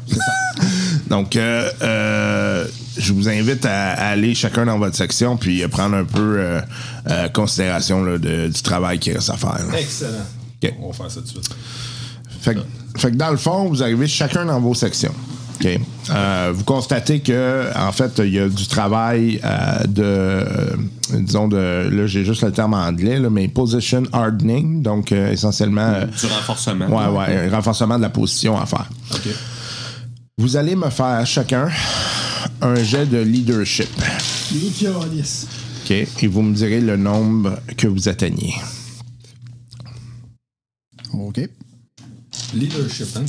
[1.09, 5.69] Donc, euh, euh, je vous invite à, à aller chacun dans votre section puis à
[5.69, 6.61] prendre un peu euh,
[7.11, 9.67] euh, considération là, de- du travail qui reste à faire.
[9.71, 9.79] là.
[9.79, 10.73] Excellent.
[10.81, 11.51] On va faire ça tout de suite.
[12.41, 12.61] Fait, que-
[12.99, 15.15] fait que dans le fond, vous arrivez chacun dans vos sections.
[15.62, 15.81] OK.
[16.11, 20.77] Euh, vous constatez que en fait, il y a du travail euh, de, euh,
[21.12, 25.31] disons, de, là, j'ai juste le terme en anglais, là, mais position hardening, donc euh,
[25.31, 26.01] essentiellement.
[26.01, 26.87] Du renforcement.
[26.87, 28.88] Ouais, ouais, un renforcement de la position à faire.
[29.12, 29.29] OK.
[30.38, 31.68] Vous allez me faire chacun
[32.61, 33.90] un jet de leadership.
[35.85, 35.90] OK?
[35.90, 38.55] Et vous me direz le nombre que vous atteignez.
[41.12, 41.40] OK.
[42.55, 43.25] Leadership, hein?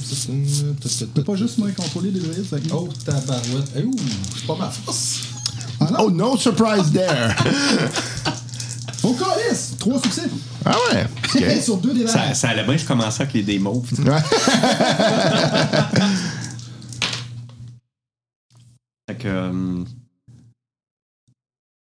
[0.82, 1.24] T'as tout.
[1.24, 2.82] pas juste moi contrôler les droïdes avec moi?
[2.84, 3.72] Oh, tabarouette.
[3.78, 3.96] Eh, ouh,
[4.36, 5.22] c'est pas ma force.
[5.80, 5.98] Ah non?
[6.04, 7.34] Oh, no surprise there!
[9.06, 9.76] Oh, Colis!
[9.80, 10.22] Trois succès.
[10.64, 11.06] ah ouais?
[11.36, 11.62] OK.
[11.62, 13.84] Sur deux des Ça, ça allait bien, je commençais avec les démos.
[14.00, 14.22] Ouais.
[19.10, 19.28] Fait que.
[19.28, 19.84] euh,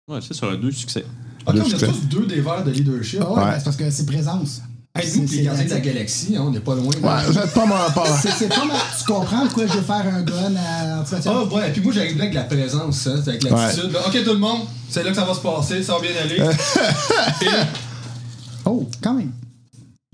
[0.08, 1.04] Ouais, c'est ça, deux succès.
[1.47, 1.88] Ok, Deux on a succès.
[1.88, 3.19] tous deux des verres de leadership.
[3.23, 3.45] Ah ouais, Ouais.
[3.45, 4.62] ben, c'est parce que c'est présence.
[4.97, 6.86] Hey, C'est- nous, les gardiens de la galaxie, hein, on n'est pas loin.
[6.88, 8.05] Ouais, vous êtes pas mal pas.
[8.38, 8.77] C'est pas mal.
[8.97, 11.03] Tu comprends pourquoi je veux faire un gun à?
[11.25, 13.95] Ah ouais, puis moi j'arrive là avec la présence, hein, avec l'attitude.
[14.05, 16.38] Ok tout le monde, c'est là que ça va se passer, ça va bien aller.
[17.41, 17.45] Et
[18.65, 19.31] Oh, quand même.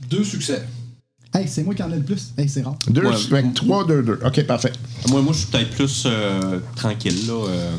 [0.10, 0.63] deux succès.
[1.34, 2.32] Hey, c'est moi qui en ai le plus.
[2.38, 2.76] Hey, c'est rare.
[2.88, 3.41] Deux, Ouais.
[3.41, 4.19] que trois, deux, deux.
[4.24, 4.72] OK, parfait.
[5.10, 7.26] Moi, moi je suis peut-être plus euh, tranquille.
[7.28, 7.34] là.
[7.50, 7.72] euh,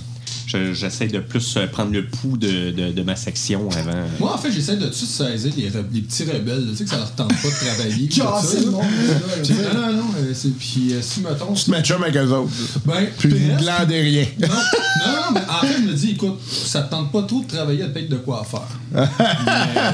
[0.73, 3.93] J'essaie de plus euh, prendre le pouls de, de, de ma section avant.
[4.21, 6.91] Moi en fait j'essaie de tout saisir les, re- les petits rebelles, tu sais que
[6.91, 8.09] ça leur tente pas de travailler.
[8.09, 8.85] Casser le monde.
[8.85, 11.53] Non, non, non, euh, c'est- puis euh, si mettons.
[11.55, 12.51] Tu te mets chum avec eux autres.
[12.87, 14.27] Ben, Puis glandez rien.
[14.41, 17.41] Non, non, non, mais en fait, je me dis, écoute, ça te tente pas trop
[17.43, 18.61] de travailler à peut-être de quoi faire.
[18.95, 19.07] Mais,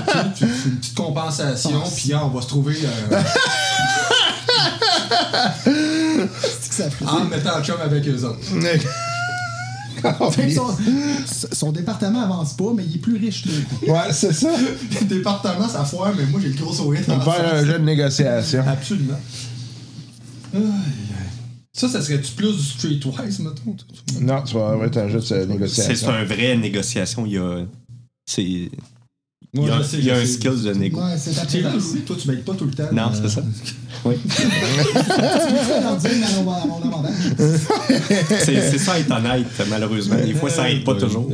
[0.06, 3.20] tu sais, tu- c'est une petite compensation, puis hein, on va se trouver euh,
[5.64, 7.04] C'est que ça fait.
[7.06, 8.38] en mettant le chum avec eux autres.
[10.02, 10.66] Que son,
[11.52, 13.48] son département avance pas, mais il est plus riche que
[13.86, 13.92] nous.
[13.92, 14.50] Ouais, c'est ça.
[15.00, 17.78] Le département, ça foire, mais moi, j'ai le gros sourire On va faire un jeu
[17.78, 18.64] de négociation.
[18.66, 19.18] Absolument.
[21.72, 23.76] Ça, ça serait-tu plus du streetwise, mettons?
[24.20, 26.10] Non, ça va être un jeu de C'est c'est négociation.
[26.10, 27.26] un vrai négociation.
[27.26, 27.64] Il y a.
[28.26, 28.70] C'est.
[29.52, 30.34] Il Moi, y a, il y a un sais.
[30.34, 31.00] skills de négo.
[31.00, 31.32] Ouais, c'est
[32.04, 32.88] toi, tu m'aides pas tout le temps.
[32.92, 33.42] Non, euh, c'est ça.
[34.02, 34.14] Oui.
[38.44, 40.16] C'est ça être honnête, malheureusement.
[40.16, 41.28] Des fois, ça aide pas toujours.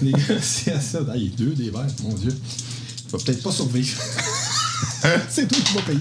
[0.00, 1.06] Négociation.
[1.10, 2.30] Ah, il y a deux des verres, mon Dieu.
[2.30, 4.00] Tu vas peut-être pas survivre.
[5.28, 5.98] C'est toi qui vas payer.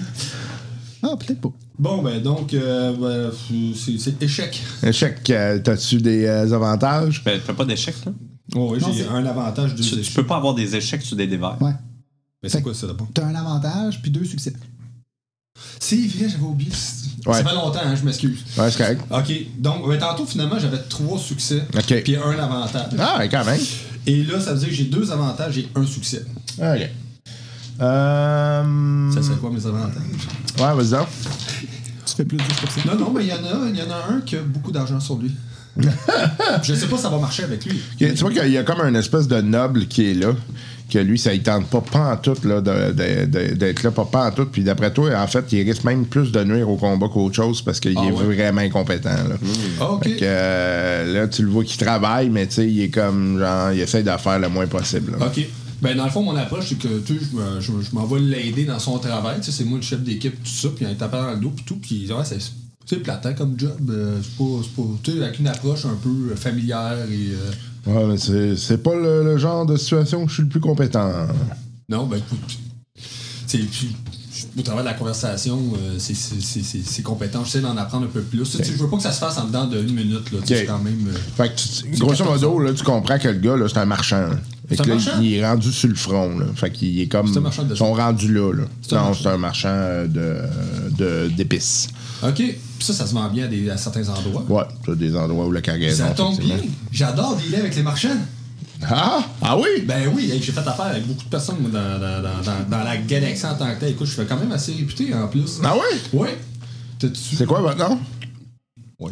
[1.02, 1.52] Ah, peut-être pas.
[1.80, 3.32] Bon, ben donc, euh, ben,
[3.76, 4.62] c'est échec.
[4.84, 7.24] Échec, euh, t'as-tu des euh, avantages?
[7.24, 8.12] Ben, fais pas d'échecs, là?
[8.56, 11.16] Oh, oui, j'ai c'est- un avantage, deux Tu, tu peux pas avoir des échecs sur
[11.16, 11.62] des dévers.
[11.62, 11.74] Ouais.
[12.44, 13.08] Mais c'est quoi ça d'abord?
[13.14, 14.54] T'as un avantage, puis deux succès.
[15.80, 16.72] C'est vrai, j'avais oublié.
[17.26, 17.34] Ouais.
[17.36, 18.40] Ça fait longtemps, hein, je m'excuse.
[18.58, 19.02] Ouais, c'est correct.
[19.12, 21.64] OK, donc, ben, tantôt, finalement, j'avais trois succès.
[21.76, 22.04] OK.
[22.04, 22.92] Puis un avantage.
[22.98, 23.60] Ah, ouais, quand même.
[24.08, 26.26] Et là, ça veut dire que j'ai deux avantages et un succès.
[26.58, 26.90] OK.
[27.82, 29.12] Euh...
[29.12, 30.02] Ça serait quoi mes avantages?
[30.60, 31.06] Ouais, vas-y.
[32.06, 32.88] Tu fais plus de 10%.
[32.88, 34.72] Non, non, mais il y en a, il y en a un qui a beaucoup
[34.72, 35.32] d'argent sur lui.
[36.64, 37.80] je sais pas si ça va marcher avec lui.
[37.98, 40.34] Tu vois qu'il y a comme un espèce de noble qui est là,
[40.92, 44.52] que lui, ça ne tente pas pantoute là, d'être là, pas pantoute.
[44.52, 47.62] Puis d'après toi, en fait, il risque même plus de nuire au combat qu'autre chose
[47.62, 48.36] parce qu'il Ah est ouais?
[48.36, 49.10] vraiment incompétent.
[49.10, 49.36] Là.
[49.80, 50.04] Ah, OK.
[50.04, 53.40] Fait que, euh, là, tu le vois qu'il travaille, mais tu sais, il est comme,
[53.40, 55.14] genre, il essaie de faire le moins possible.
[55.18, 55.28] là.
[55.28, 55.40] OK.
[55.82, 58.06] Ben, dans le fond, mon approche, c'est que tu sais, je, me- je, je m'en
[58.06, 59.38] vais l'aider dans son travail.
[59.40, 61.52] Tu sais, c'est moi le chef d'équipe, tout ça, puis il tape dans le dos,
[61.56, 61.78] puis tout.
[61.82, 62.38] Puis, ouais, c'est
[62.86, 63.72] c'est platant comme job.
[63.90, 64.62] euh, c'est pas.
[64.64, 67.30] c'est pas tu sais, avec une approche un peu euh, familière et.
[67.34, 67.52] euh,
[67.88, 70.60] Ouais, mais c'est, c'est pas le, le genre de situation où je suis le plus
[70.60, 71.12] compétent.
[71.90, 72.60] Non, ben écoute,
[73.48, 73.60] c'est
[74.58, 77.44] au travers de la conversation, euh, c'est- c'est c'est- c'est- c'est compétent.
[77.44, 78.44] J'essaie d'en apprendre un peu plus.
[78.44, 80.32] Tu sais, Je veux pas que ça se fasse en dedans d'une minute.
[80.32, 81.08] Là, c'est quand même.
[81.08, 81.60] euh, Fait que,
[81.92, 84.30] tu- grosso modo, là, tu comprends que le gars, là, c'est un marchand.
[84.68, 85.22] Fait C'est que un là, marchand?
[85.22, 86.38] il est rendu sur le front.
[86.38, 86.46] Là.
[86.56, 87.28] Fait qu'il est comme.
[87.32, 88.54] C'est un marchand de Ils sont rendus là.
[88.54, 88.64] là.
[88.64, 89.22] un Non, marchand.
[89.24, 90.38] c'est un marchand de,
[90.98, 91.90] de, d'épices.
[92.24, 92.44] OK.
[92.82, 94.44] Puis ça, ça se vend bien à, des- à certains endroits.
[94.50, 96.04] Ouais, des endroits où la cargaison.
[96.04, 96.58] Ça tombe bien.
[96.92, 98.18] J'adore dealer avec les marchands.
[98.82, 99.24] Ah!
[99.40, 99.84] Ah oui!
[99.86, 103.46] Ben oui, j'ai fait affaire avec beaucoup de personnes moi, dans, dans, dans, la galaxie
[103.46, 103.92] en tant que tel.
[103.92, 105.60] Écoute, je suis quand même assez réputé en plus.
[105.64, 106.00] Ah oui?
[106.12, 106.30] Oui.
[107.14, 108.00] C'est quoi votre nom?
[108.98, 109.12] Ouais.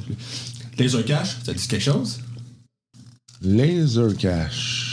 [0.79, 2.21] Laser Cash, ça dit quelque chose?
[3.43, 4.88] Laser Cash.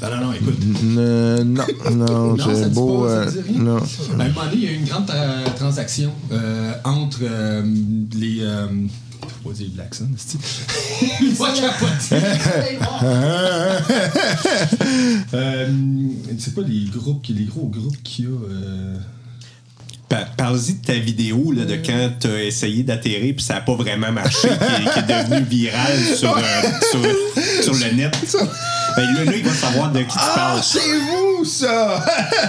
[0.00, 0.58] Ben non, non, écoute.
[0.98, 3.02] Euh, non, non, Non, beau.
[3.04, 3.62] pas, ça euh, dit rien.
[3.62, 3.78] non.
[4.16, 7.20] Ben, à un moment donné, il y a eu une grande tra- transaction euh, entre
[7.22, 7.62] euh,
[8.14, 8.38] les.
[8.40, 8.66] Euh,
[9.44, 10.38] pas dire Black Sun, c'est?
[11.38, 11.62] Moi, je
[15.34, 15.68] euh,
[16.38, 18.30] C'est pas les groupes, les gros groupes qu'il y a.
[20.08, 23.60] Pa- Parle-y de ta vidéo là, de quand tu as essayé d'atterrir puis ça n'a
[23.62, 26.42] pas vraiment marché, qui, est- qui est devenu viral sur, euh,
[26.92, 28.16] sur, sur le net.
[28.96, 30.60] Ben, là, là, il va savoir de qui tu Ah, parles.
[30.62, 32.02] c'est vous, ça!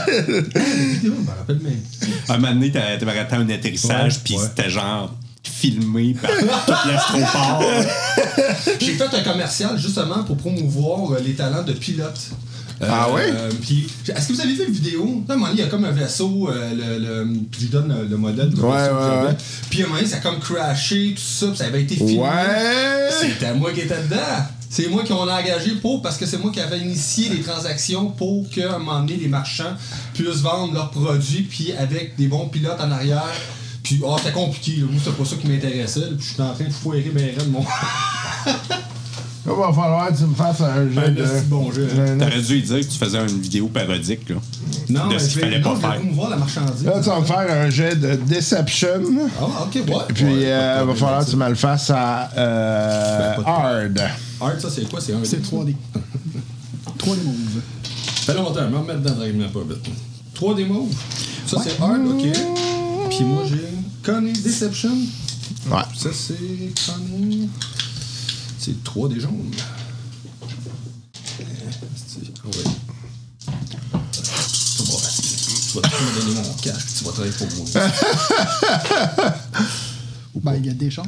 [0.08, 1.80] vidéo, je me rappelle même.
[2.30, 4.44] Un moment donné, t'as- t'avais raté un atterrissage, puis ouais.
[4.44, 7.64] c'était genre filmé par toute l'astroport.
[8.80, 12.18] J'ai fait un commercial justement pour promouvoir euh, les talents de pilote.
[12.82, 13.34] Ah ouais?
[13.62, 15.24] puis, est-ce que vous avez vu une vidéo?
[15.28, 17.66] À un moment donné, il y a comme un vaisseau, euh, le, le- puis je
[17.66, 18.94] lui donne le, le modèle du Ouais, vaisseau.
[19.28, 19.36] ouais.
[19.70, 21.96] Puis à un moment donné, ça a comme crashé, tout ça, puis ça avait été
[21.96, 22.20] filmé.
[22.20, 23.10] Ouais!
[23.20, 24.18] C'était moi qui étais dedans.
[24.70, 27.42] C'est moi qui on a engagé pour, parce que c'est moi qui avais initié les
[27.42, 29.74] transactions pour qu'à un moment donné, les marchands
[30.14, 33.24] puissent vendre leurs produits, puis avec des bons pilotes en arrière.
[33.82, 34.88] Puis, oh, c'était compliqué, là.
[34.92, 37.50] moi, c'était pas ça qui m'intéressait, puis je suis en train de foirer mes rêves,
[37.50, 37.64] mon.
[39.50, 41.24] Il va falloir que tu me fasses un jeu Un de.
[41.24, 42.18] esti bon jeu, hein.
[42.20, 44.36] T'aurais dû lui dire que tu faisais une vidéo parodique là,
[44.90, 45.96] Non, de mais ce je qu'il vais, fallait non, pas je faire.
[45.96, 46.84] promouvoir la marchandise.
[46.84, 49.02] Là, tu vas me faire un jet de Deception.
[49.40, 49.82] Ah, ok, ouais.
[50.14, 53.94] Puis, Ouais, euh, il de va falloir que tu me le fasses à euh, Ben,
[53.94, 54.02] de
[54.42, 54.60] Hard.
[54.60, 54.70] ça.
[54.70, 55.00] C'est quoi?
[55.00, 55.20] C'est un.
[55.24, 55.76] C'est 3D.
[57.00, 57.62] 3D moves.
[58.26, 59.94] Ça fait longtemps, me remettre dans Ball pas vite.
[60.34, 60.94] 3 des mauves?
[61.46, 62.28] Ça, c'est hard, ok.
[63.10, 63.64] Puis moi, j'ai
[64.04, 64.92] Conning Deception.
[65.72, 65.78] Ouais.
[65.96, 66.36] Ça, c'est
[66.86, 67.48] Conning.
[68.68, 69.32] C'est 3 des jaunes.
[71.40, 71.42] Ah
[72.48, 72.52] ouais.
[74.12, 75.02] Tu vas-
[75.72, 77.66] tu vas tout me donner mon cash, puis tu vas travailler pour moi.
[80.44, 81.08] Ben, il y a des chances.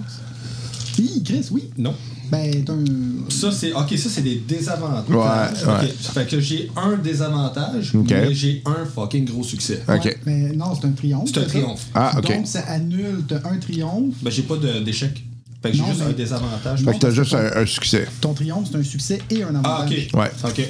[0.97, 1.69] Oui, Chris, oui.
[1.77, 1.93] non.
[2.31, 3.29] Ben, t'as un.
[3.29, 3.73] Ça, c'est.
[3.73, 5.09] Ok, ça, c'est des désavantages.
[5.09, 5.93] Ouais, Ok, ouais.
[6.01, 8.09] Ça fait que j'ai un désavantage, Ok.
[8.09, 9.83] mais j'ai un fucking gros succès.
[9.87, 10.05] Ok.
[10.05, 11.29] Ouais, mais non, c'est un triomphe.
[11.33, 11.85] C'est un triomphe.
[11.93, 12.27] Ah, ok.
[12.37, 13.23] Donc, ça annule.
[13.27, 14.15] T'as un triomphe.
[14.21, 15.23] Ben, j'ai pas d'échec.
[15.61, 16.83] Fait que j'ai juste mais- un désavantage.
[16.83, 18.07] Fait que t'as juste un, un succès.
[18.21, 20.07] Ton triomphe, c'est un succès et un Ah, avantage.
[20.13, 20.19] ok.
[20.19, 20.31] Ouais.
[20.45, 20.61] Ok.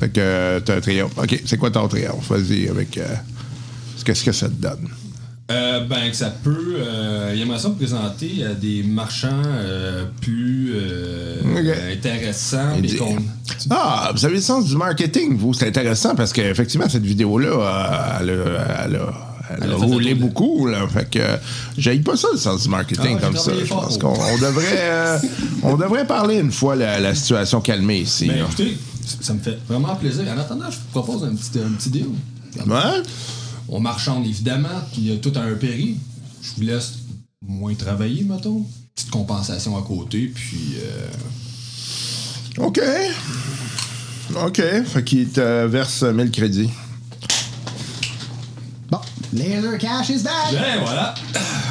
[0.00, 1.12] Fait que euh, t'as un triomphe.
[1.16, 2.28] OK, c'est quoi ton triomphe?
[2.30, 2.98] Vas-y avec...
[2.98, 3.06] euh,
[4.04, 4.88] Qu'est-ce que ça te donne?
[5.50, 6.76] Euh, ben, que ça peut.
[6.78, 11.40] Euh, il aimerait ça me présenter à des marchands euh, plus euh,
[11.92, 12.72] intéressants.
[13.70, 15.54] Ah, vous avez le sens du marketing, vous.
[15.54, 19.25] C'est intéressant parce qu'effectivement, cette vidéo-là, euh, elle a,
[19.56, 20.66] elle a- elle Elle a a fait roulé beaucoup.
[20.66, 20.86] Là.
[20.88, 21.36] Fait que euh,
[21.78, 23.52] j'aille pas ça, le sens du marketing Ah, comme ça.
[23.58, 25.18] Je pense qu'on on devrait, euh,
[25.62, 28.26] on devrait parler une fois la, la situation calmée ici.
[28.26, 28.76] Ben, écoutez,
[29.20, 30.24] ça me fait vraiment plaisir.
[30.34, 32.06] En attendant, je vous propose un petit, un petit deal.
[32.66, 33.02] Ouais?
[33.68, 35.96] On marchande évidemment, puis il y a tout à un péri.
[36.42, 36.92] Je vous laisse
[37.46, 38.64] moins travailler, mettons.
[38.94, 40.76] Petite compensation à côté, puis.
[42.58, 42.80] euh, OK.
[44.44, 44.62] OK.
[44.86, 46.70] Fait qu'il te verse 1000 crédits.
[49.36, 50.52] Laser cash is back!
[50.52, 51.14] Ben voilà.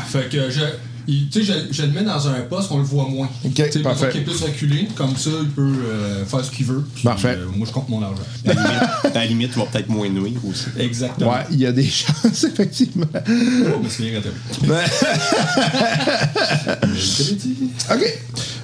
[0.07, 0.61] Fait que je.
[1.07, 3.29] il- Tu sais, je, je le mets dans un poste qu'on le voit moins.
[3.43, 4.09] Ok, Tu parfait.
[4.09, 6.83] qu'il est plus reculé, comme ça, il peut euh, faire ce qu'il veut.
[6.93, 7.37] puis, Parfait.
[7.39, 8.21] euh, moi, je compte mon argent.
[8.47, 10.65] À la limite, à la limite, tu vas peut-être moins nuire aussi.
[10.79, 11.31] Exactement.
[11.31, 13.05] Ouais, il y a des chances, effectivement.
[13.13, 14.21] Oh, mais c'est bien.
[17.93, 18.19] OK.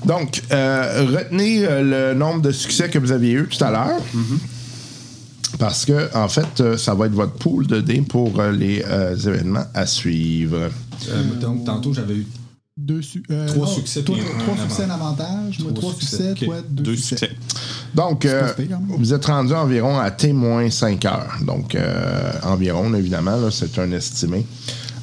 [0.05, 3.99] Donc, euh, retenez euh, le nombre de succès que vous aviez eu tout à l'heure.
[5.59, 8.83] Parce que, en fait, euh, ça va être votre pool de dés pour euh, les
[8.87, 10.69] euh, événements à suivre.
[11.09, 12.27] Euh, donc, tantôt, j'avais eu.
[12.77, 14.15] Deux su- euh, Trois oh, succès, trois
[14.57, 15.57] succès d'avantage.
[15.59, 16.31] Trois trois succès, succès.
[16.31, 16.45] ok.
[16.45, 17.17] Toi, deux, Deux succès.
[17.27, 17.35] succès.
[17.93, 18.79] Donc, euh, même.
[18.97, 21.33] vous êtes rendu environ à T-5 heures.
[21.45, 24.45] Donc, euh, environ, évidemment, là, c'est un estimé.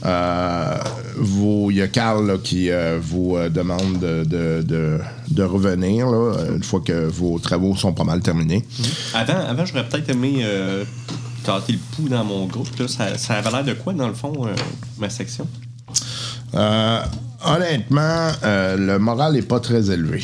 [0.05, 0.77] Euh,
[1.71, 4.99] Il y a Carl là, qui euh, vous euh, demande de, de- de-
[5.31, 8.65] de revenir là, une fois que vos travaux sont pas mal terminés.
[9.15, 10.45] Avant, avant j'aurais peut-être aimé
[11.45, 12.69] tenter le pouls dans mon groupe.
[12.79, 12.87] Là.
[12.89, 14.47] Ça, ça avait l'air de quoi, dans le fond,
[14.99, 15.47] ma section?
[16.55, 17.01] Euh,
[17.45, 20.23] honnêtement, euh, le moral n'est pas très élevé.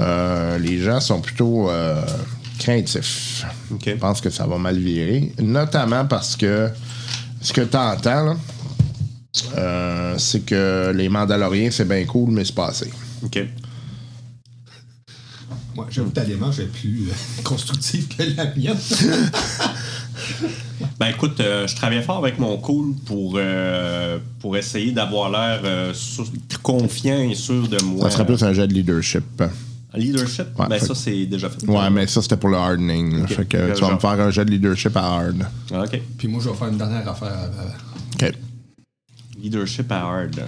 [0.00, 1.68] Euh, les gens sont plutôt
[2.58, 3.44] craintifs.
[3.70, 3.82] OK.
[3.86, 5.32] Je pense que ça va mal virer.
[5.40, 6.68] Notamment parce que
[7.42, 8.36] ce que tu entends, là,
[9.56, 12.90] euh, c'est que les Mandaloriens, c'est bien cool, mais c'est pas assez.
[13.22, 13.38] OK.
[15.74, 18.78] Moi, j'avoue que ta démarche est plus euh, constructive que la mienne.
[20.98, 25.60] Ben écoute, euh, je travaille fort avec mon cool pour, euh, pour essayer d'avoir l'air
[25.64, 25.92] euh,
[26.62, 28.04] confiant et sûr de moi.
[28.04, 29.42] Ça serait plus un jet de leadership.
[29.94, 31.66] Leadership, Ouais, ben fait- ça, c'est déjà fait.
[31.68, 33.26] Ouais, mais ça, c'était pour le hardening.
[33.26, 35.46] Fait que tu vas me faire un jet de leadership à hard.
[35.72, 36.00] Ah, OK.
[36.16, 37.68] Puis moi, je vais faire une dernière affaire avant.
[38.14, 38.32] OK.
[39.42, 40.40] Leadership à hard.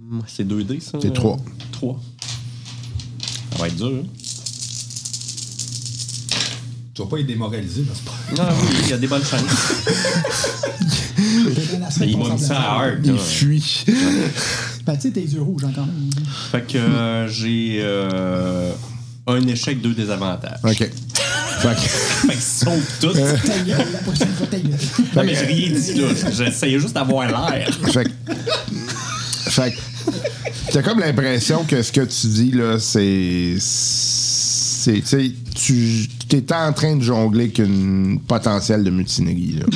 [0.00, 0.98] Hmm, C'est 2D, ça?
[1.00, 1.38] C'est trois.
[1.72, 1.98] 3.
[3.52, 3.86] Ça va être dur.
[3.86, 4.06] hein?
[6.94, 8.12] Tu vas pas être démoralisé, n'est-ce pas?
[8.42, 9.40] Ah oui, il y a des bonnes chances.
[12.00, 13.06] Il m'a mis ça à hard.
[13.06, 13.84] Il fuit.
[14.96, 16.10] Tu sais, tes yeux rouges, hein, quand même.
[16.50, 18.72] Fait que euh, j'ai euh,
[19.26, 20.58] un échec, deux désavantages.
[20.64, 20.76] OK.
[20.76, 20.94] Fait que-
[22.28, 22.70] Fait qu'ils sautent
[23.00, 23.12] tous.
[23.14, 24.78] Ta gueule, la prochaine fois, ta gueule.
[25.16, 26.06] Non, mais j'ai rien dit, là.
[26.32, 27.68] J'essayais juste d'avoir l'air.
[27.92, 28.10] Fait que.
[29.50, 29.76] Fait que.
[30.72, 33.56] T'as comme l'impression que ce que tu dis, là, c'est.
[33.58, 35.00] C'est.
[35.00, 36.08] Tu sais, tu.
[36.28, 39.66] T'es en train de jongler avec une potentielle de mutinerie, là.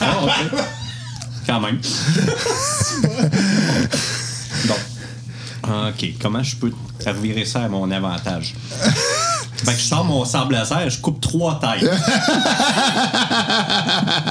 [0.00, 0.30] Ah, ok.
[1.46, 1.78] Quand même.
[4.66, 4.74] bon.
[5.88, 6.14] OK.
[6.20, 6.72] Comment je peux
[7.04, 8.54] revirer ça à mon avantage?
[9.64, 11.90] Fait que je sors mon sable laser, je coupe trois têtes.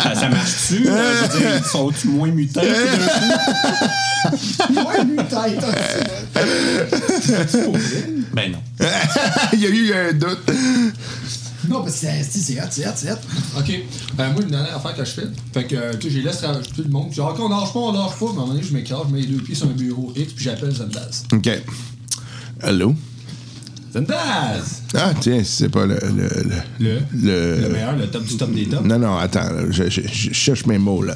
[0.03, 0.85] ça, ça marche-tu?
[0.85, 4.87] Je veux dire, ils sont-tu moins mutants tout d'un coup?
[4.87, 5.63] Ouais, lui, tête.
[8.33, 8.59] Ben non.
[9.53, 10.49] Il y a eu un doute.
[11.69, 13.15] Non, parce que c'est c'est hot, c'est hot, c'est hot.
[13.57, 13.69] OK.
[14.19, 15.27] Euh, moi, une dernière affaire que je fais.
[15.53, 17.07] Fait que, euh, tu sais, j'ai laisse travailler tout le monde.
[17.09, 18.25] Je dis, OK, on lâche pas, on lâche pas.
[18.25, 20.11] Mais à un moment donné, je m'écrase, je mets les deux pieds sur un bureau
[20.15, 21.23] X, puis j'appelle Zendaz.
[21.33, 21.49] OK.
[22.61, 22.95] Allô?
[23.93, 24.81] Zendaz!
[24.95, 25.95] Ah, tiens, c'est pas le.
[25.95, 26.29] Le,
[26.79, 28.83] Le, le, le meilleur, le top du top des tops?
[28.85, 31.15] Non, non, attends, là, je, je- je cherche mes mots, là.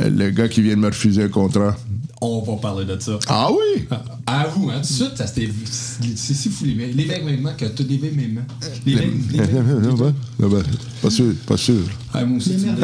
[0.00, 1.76] Euh, Le gars qui vient de me refuser un contrat.
[2.20, 3.18] On va parler de ça.
[3.28, 3.84] Ah oui?
[4.28, 5.48] À vous, hein, tout de suite, ça c'était.
[6.16, 8.40] C'est si fou l'événement que tout l'événement.
[8.84, 10.12] L'événement.
[11.00, 11.82] Pas sûr, pas sûr.
[12.12, 12.72] Ah, moi aussi, tu quand.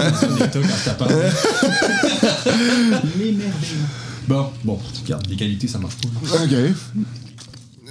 [4.29, 6.09] Bon, bon, regarde, l'égalité, ça marche pas.
[6.09, 6.45] là.
[6.45, 6.53] OK.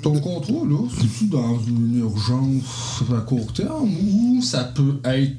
[0.02, 5.36] Ton contrat, là, c'est-tu dans une urgence à court terme ou ça peut être.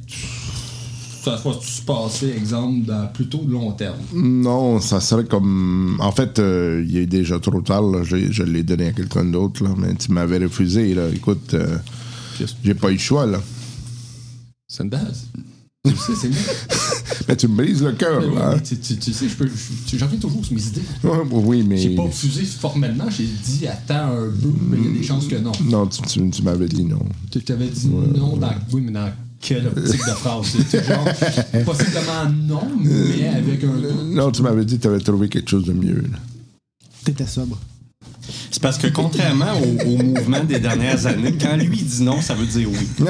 [1.23, 3.97] Ça va se passer, exemple, dans plutôt de long terme?
[4.13, 5.97] Non, ça serait comme.
[6.01, 7.83] En fait, euh, il est déjà trop tard.
[7.83, 8.03] là.
[8.03, 10.95] Je, je l'ai donné à quelqu'un d'autre, là, mais tu m'avais refusé.
[10.95, 11.09] Là.
[11.15, 11.77] Écoute, euh,
[12.65, 13.27] j'ai pas eu le choix.
[13.27, 13.41] Là.
[14.67, 15.27] C'est une base.
[15.85, 16.39] Tu sais, c'est moi.
[17.29, 18.21] Mais tu me brises le cœur.
[18.25, 18.59] Oui, hein.
[18.65, 19.47] tu, tu- tu sais, je peux.
[19.49, 20.83] je- J'en reviens toujours sur mes idées.
[21.05, 21.77] Ouais, oui, mais.
[21.77, 25.27] J'ai pas refusé formellement, j'ai dit attends un peu, mais il y a des chances
[25.29, 25.53] que non.
[25.65, 26.99] Non, tu, tu- tu m'avais dit non.
[27.31, 28.51] Tu t'avais dit non dans.
[28.73, 29.09] Oui, mais dans
[29.43, 30.47] quelle optique de phrase?
[30.69, 31.05] C'est genre,
[31.67, 33.73] possiblement non, mais avec un.
[34.05, 36.01] Non, tu m'avais dit que tu avais trouvé quelque chose de mieux.
[36.11, 36.19] là.
[37.05, 37.59] T'étais sobre.
[38.53, 42.35] C'est parce que contrairement au, au mouvement des dernières années, quand lui dit non, ça
[42.35, 42.89] veut dire oui.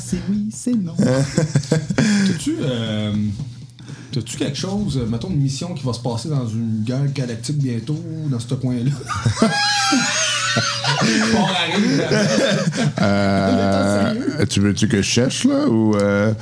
[0.00, 0.94] C'est oui, c'est non.
[0.96, 2.56] T'as-tu.
[2.60, 3.12] euh,
[4.12, 8.02] T'as-tu quelque chose, mettons une mission qui va se passer dans une guerre galactique bientôt,
[8.30, 8.90] dans ce coin-là?
[13.02, 15.94] Euh, tu veux-tu que je cherche, là, ou...
[15.96, 16.32] Euh...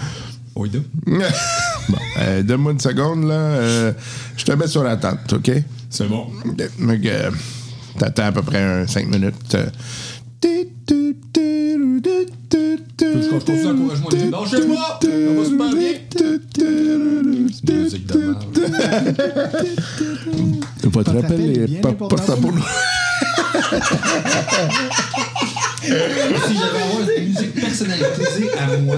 [0.56, 0.84] Oui, deux.
[1.06, 3.34] bon, euh, donne-moi une seconde, là.
[3.34, 3.92] euh,
[4.36, 5.50] je te mets sur la tente, OK?
[5.90, 6.28] C'est bon.
[6.78, 7.30] Mais que, euh,
[7.98, 9.54] T'attends à peu près 5 minutes.
[9.54, 9.66] euh.
[13.04, 13.40] Va
[14.46, 14.74] super
[15.70, 15.92] bien!
[17.52, 18.44] C'est une musique de merde.
[20.84, 22.62] Appel appel est est bien pas pour nous.
[25.82, 25.90] Si
[26.56, 28.96] j'avais avoir une musique personnalisée à moi.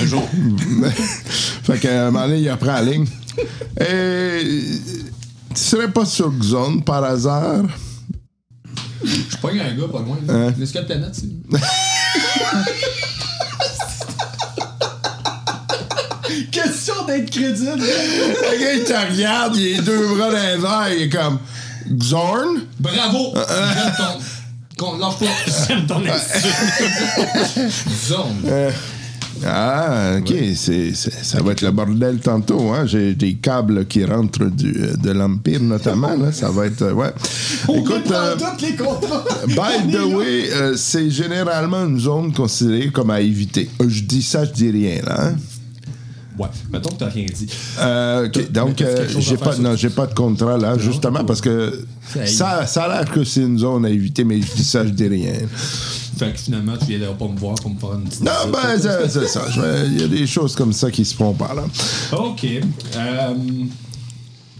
[0.00, 0.28] Un jour.
[1.62, 3.06] fait qu'à un moment donné, il apprend la ligne.
[3.80, 4.62] Et
[5.54, 7.62] tu serais pas sur Zone par hasard?
[9.04, 10.18] Je pogne un gars pas loin.
[10.26, 11.28] y a planète, c'est.
[16.50, 17.78] Question d'être crédible.
[17.78, 21.08] Le gars, il te regarde, il a les deux bras dans les airs, il est
[21.08, 21.38] comme
[22.02, 22.62] Zorn?
[22.80, 23.34] Bravo!
[23.34, 24.18] J'aime ton.
[24.78, 25.26] Qu'on lâche pas.
[25.68, 27.70] J'aime ton attitude.
[28.08, 28.70] Zone.
[29.44, 32.70] Ah, ok, c'est, c'est- ça va être le bordel tantôt.
[32.72, 32.86] Hein?
[32.86, 36.16] J'ai des câbles qui rentrent du, euh, de l'Empire, notamment.
[36.16, 36.32] Là.
[36.32, 36.80] Ça va être.
[36.82, 37.12] euh, ouais.
[37.74, 39.24] Écoute, euh, tous les contrats.
[39.46, 43.68] by the way, euh, c'est généralement une zone considérée comme à éviter.
[43.82, 45.02] Euh, Je dis ça, je dis rien.
[45.04, 45.34] Là, hein?
[46.38, 47.48] Ouais, mettons que t'as rien dit.
[47.78, 51.84] Euh, donc, euh, j'ai pas, non, j'ai pas de contrat là, justement parce que
[52.24, 54.90] Ça ça, a l'air que c'est une zone à éviter, mais je dis ça, je
[54.90, 55.32] dis rien.
[56.18, 58.22] Fait que finalement, tu viendras pas me voir pour me faire une petite.
[58.22, 59.42] Non, ben, c'est ça.
[59.86, 61.64] Il y a des choses comme ça qui se font par là.
[62.12, 62.44] Ok.
[62.44, 63.34] Euh,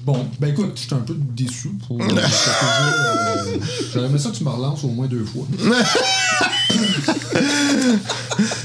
[0.07, 2.01] bon, ben écoute, j'étais un peu déçu pour.
[2.01, 3.57] euh, euh,
[3.92, 5.47] J'aurais aimé ça que tu me relances au moins deux fois.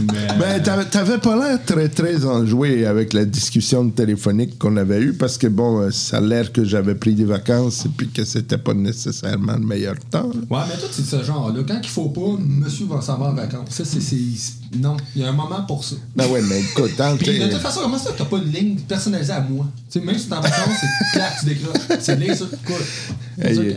[0.01, 0.27] Mais.
[0.37, 5.13] Ben, t'avais- t'avais pas l'air très, très enjoué avec la discussion téléphonique qu'on avait eue
[5.13, 8.25] parce que, bon, euh, ça a l'air que j'avais pris des vacances et puis que
[8.25, 10.27] c'était pas nécessairement le meilleur temps.
[10.33, 10.41] là.
[10.49, 11.63] Ouais, mais toi, c'est de ce genre-là.
[11.65, 13.69] Quand il faut pas, monsieur va s'en va en vacances.
[13.69, 14.01] Ça, c'est.
[14.01, 15.95] c'est- Non, il y a un moment pour ça.
[16.15, 18.51] Ben ouais, mais écoute, hein, Puis de t'es- toute façon, comment ça t'as pas une
[18.51, 19.65] ligne personnalisée à moi?
[19.91, 20.75] Tu sais, même si t'es en vacances,
[21.13, 21.81] c'est tu décroches.
[21.99, 22.45] C'est ligne, ça.
[22.65, 22.75] Cool.
[23.43, 23.73] Hey, euh,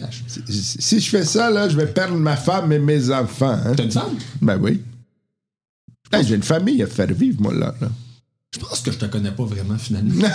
[0.49, 3.59] si, si je fais ça, là, je vais perdre ma femme et mes enfants.
[3.65, 3.73] hein.
[3.77, 4.17] T'as une femme?
[4.43, 4.83] Ben oui.
[6.13, 7.75] Hey, J'ai une famille à faire vivre, moi, là.
[7.81, 7.89] là.
[8.55, 10.15] Je pense que je te connais pas vraiment, finalement.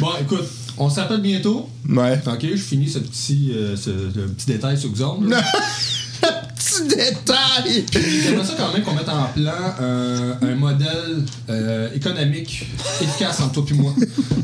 [0.00, 0.44] bon, écoute,
[0.78, 1.68] on s'appelle bientôt.
[1.88, 2.20] Ouais.
[2.26, 5.34] Ok, je finis ce petit, euh, ce, le petit détail sur Xorn.
[6.74, 7.84] Petit détail!
[8.22, 12.66] J'aimerais ça quand même qu'on mette en plan euh, un modèle euh, économique
[13.00, 13.94] efficace entre toi et moi.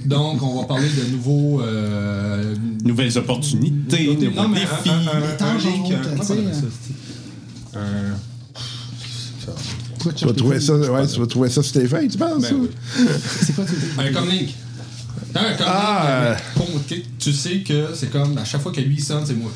[0.05, 1.61] Donc, on va parler de nouveaux.
[1.63, 4.15] euh, Nouvelles opportunités, non,
[4.45, 4.91] nouveaux mais défis.
[4.91, 5.93] un, un, un, un tangentes, link.
[5.93, 6.17] un-
[10.17, 12.43] tu vas trouver ça, ouais, tu vas trouver ça sur tes feuilles, tu penses?
[12.43, 12.69] Ben oui.
[13.43, 13.75] C'est quoi tu?
[14.01, 14.51] Un comlink.
[15.35, 15.61] Un comlink.
[15.67, 16.35] Ah, euh,
[16.89, 19.51] tu- tu sais que c'est comme à chaque fois que lui sonne, c'est moi.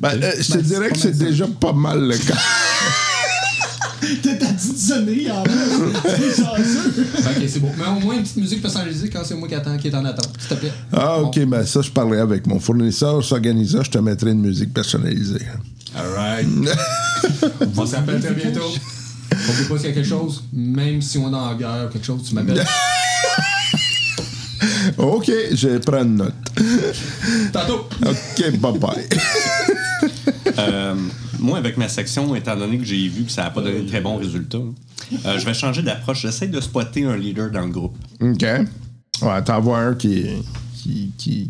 [0.00, 2.34] Ben, euh, je te Ben, dirais que c'est déjà pas mal le cas.
[4.22, 5.52] T'as ta petite sonnerie en plus.
[6.04, 7.06] C'est chanceux.
[7.18, 7.70] Ok, c'est bon.
[7.78, 10.04] Mais au moins une petite musique personnalisée quand c'est moi qui, attends, qui est en
[10.04, 10.72] attente, s'il te plaît.
[10.92, 14.72] Ah, ok, ben ça, je parlerai avec mon fournisseur, s'organisera, je te mettrai une musique
[14.72, 15.46] personnalisée.
[15.94, 16.48] Alright.
[17.76, 18.72] on s'appelle très bientôt.
[19.32, 22.06] N'oublie pas s'il y a quelque chose, même si on est en guerre ou quelque
[22.06, 22.64] chose, tu m'appelles.
[24.98, 26.34] Ok, je prends une note.
[27.52, 27.88] Tantôt.
[28.04, 29.08] Ok, bye bye.
[30.68, 30.94] Euh,
[31.38, 33.88] moi, avec ma section, étant donné que j'ai vu que ça n'a pas donné de
[33.88, 36.22] très bons résultats, euh, je vais changer d'approche.
[36.22, 37.96] J'essaie de spotter un leader dans le groupe.
[38.20, 38.42] OK.
[38.42, 40.26] Ouais, t'en vois un qui,
[40.82, 41.48] qui, qui,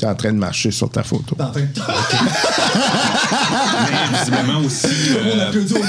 [0.00, 1.34] est en train de marcher sur ta photo.
[1.36, 1.66] T'es en train de-
[3.90, 4.86] Mais visiblement aussi.
[5.12, 5.82] On euh, applaudit au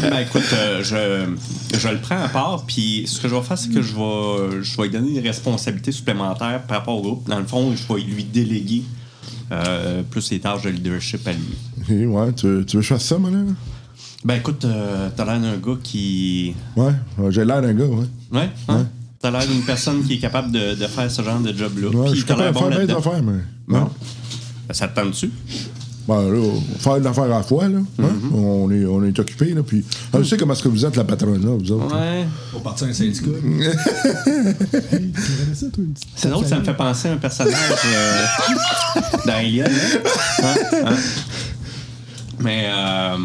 [0.00, 3.58] ben écoute, euh, je, je le prends à part, puis ce que je vais faire,
[3.58, 7.28] c'est que je vais, je vais lui donner des responsabilités supplémentaires par rapport au groupe.
[7.28, 8.82] Dans le fond, je vais lui déléguer
[9.52, 11.40] euh, plus les tâches de leadership à lui.
[11.80, 13.38] Ok, ouais, tu, veux- tu veux que je fasse ça, là?
[14.24, 16.54] Ben écoute, euh, t'as l'air d'un gars qui.
[16.76, 18.06] Ouais, ouais, j'ai l'air d'un gars, ouais.
[18.32, 18.86] Ouais, hein?
[19.20, 21.88] T'as l'air d'une personne qui est capable de, de faire ce genre de job-là.
[21.88, 23.40] Ouais, je suis capable de bon faire des affaires, mais.
[23.68, 23.78] Bon.
[23.80, 23.90] Non.
[24.68, 25.30] Ben, ça te tente dessus?
[26.08, 26.40] Ben là,
[26.80, 27.78] faire une affaire à la fois, là.
[27.78, 27.84] hein?
[28.02, 28.34] Mm-hmm.
[28.34, 29.62] on, est, on est occupé, là.
[29.62, 31.94] Puis, ah, je sais comment est-ce que vous êtes, la patronne, là, vous autres.
[31.94, 32.24] Ouais.
[32.50, 33.30] Pour partir un syndicat.
[34.92, 37.16] Hey, tu verrais ça, toi, une petite C'est drôle, ça me fait penser à un
[37.16, 37.54] personnage
[37.86, 38.26] euh,
[39.26, 39.66] dans Alien.
[39.70, 40.44] hein?
[40.44, 40.54] Hein?
[40.86, 40.96] Hein?
[42.40, 43.16] Mais euh,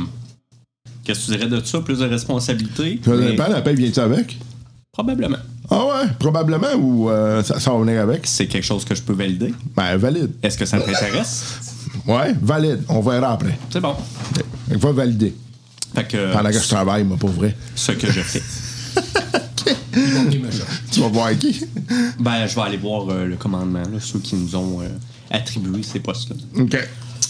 [1.04, 1.82] qu'est-ce que tu dirais de ça?
[1.82, 3.00] Plus de responsabilités?
[3.04, 4.38] Ça Mais dépend, la paix vient-tu avec?
[4.92, 5.38] Probablement.
[5.70, 8.22] Ah ouais, probablement, ou euh, ça, ça va venir avec?
[8.26, 9.54] C'est quelque chose que je peux valider.
[9.76, 10.32] Ben, valide.
[10.42, 11.44] Est-ce que ça t'intéresse?
[12.08, 12.84] Ouais, valide.
[12.90, 13.58] On verra après.
[13.70, 13.96] C'est bon.
[14.72, 15.34] Il faut valider.
[15.96, 17.56] Fait que Pendant que je travaille, moi, pour vrai.
[17.76, 18.42] ce que je fais.
[20.92, 21.66] Tu vas voir qui?
[22.20, 24.88] Ben, je vais aller voir euh, le commandement, là, ceux qui nous ont euh,
[25.32, 26.36] attribué ces postes-là.
[26.62, 26.78] OK.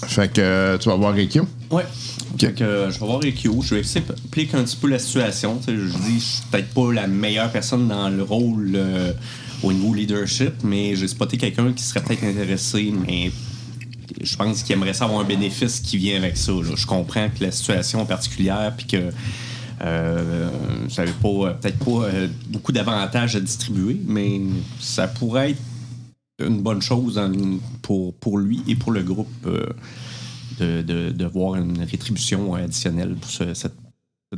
[0.05, 1.47] Fait que euh, tu vas voir Rikyo.
[1.71, 1.85] Ouais.
[2.39, 3.61] Fait que, euh, je vais voir Rikyo.
[3.63, 5.59] Je vais expliquer un petit peu la situation.
[5.65, 9.13] Je dis, je suis peut-être pas la meilleure personne dans le rôle euh,
[9.63, 13.31] au niveau leadership, mais j'ai spoté quelqu'un qui serait peut-être intéressé, mais
[14.21, 16.51] je pense qu'il aimerait savoir un bénéfice qui vient avec ça.
[16.75, 19.11] Je comprends que la situation est particulière, puis que
[19.83, 20.49] euh,
[20.97, 24.41] n'avez pas, euh, peut-être pas euh, beaucoup d'avantages à distribuer, mais
[24.79, 25.61] ça pourrait être
[26.39, 27.19] une bonne chose
[27.81, 29.27] pour, lui et pour le groupe
[30.59, 33.73] de, voir une rétribution additionnelle pour ce- cette,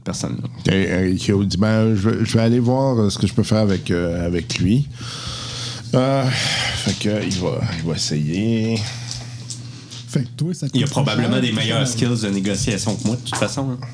[0.04, 0.48] personne-là.
[0.60, 3.90] OK, Rikyo dit ben, je, vais- aller voir ce que je peux faire avec,
[4.60, 4.88] lui.
[5.92, 8.80] Fait que il va essayer.
[10.10, 12.96] Fait que toi, ça te Il y a probablement cher, des meilleurs skills de négociation
[12.96, 13.72] que moi, de toute façon.
[13.72, 13.88] hein.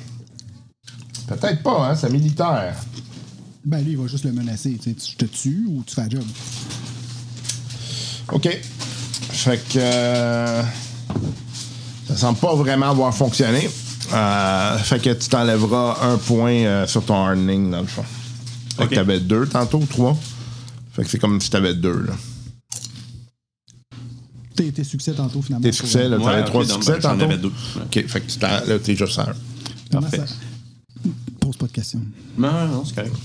[1.28, 2.76] Peut-être pas, hein, c'est militaire.
[3.66, 4.78] Ben, lui, il va juste le menacer.
[4.82, 6.24] Tu sais, tu- je te tue ou tu fais la job.
[8.32, 8.48] OK.
[9.32, 9.78] Fait que.
[9.78, 10.64] euh,
[12.08, 13.70] ça semble pas vraiment avoir fonctionné.
[14.14, 18.06] Euh, fait que tu t'enlèveras un point euh, sur ton earning, dans le fond.
[18.78, 18.90] Fait OK.
[18.90, 20.18] que t'avais deux tantôt, ou trois.
[20.94, 22.14] Fait que c'est comme si t'avais deux, là.
[24.56, 25.64] Tes, tes succès tantôt, finalement.
[25.64, 27.24] Tes succès, là, Ouais, t'avais ok, trois succès ben, j'en tantôt.
[27.26, 27.52] avais deux.
[27.78, 29.26] OK, fait que là, t'es juste un.
[29.92, 30.18] Comment Parfait.
[30.26, 32.02] ça- Pose pas de questions.
[32.38, 33.16] Non, non, c'est correct.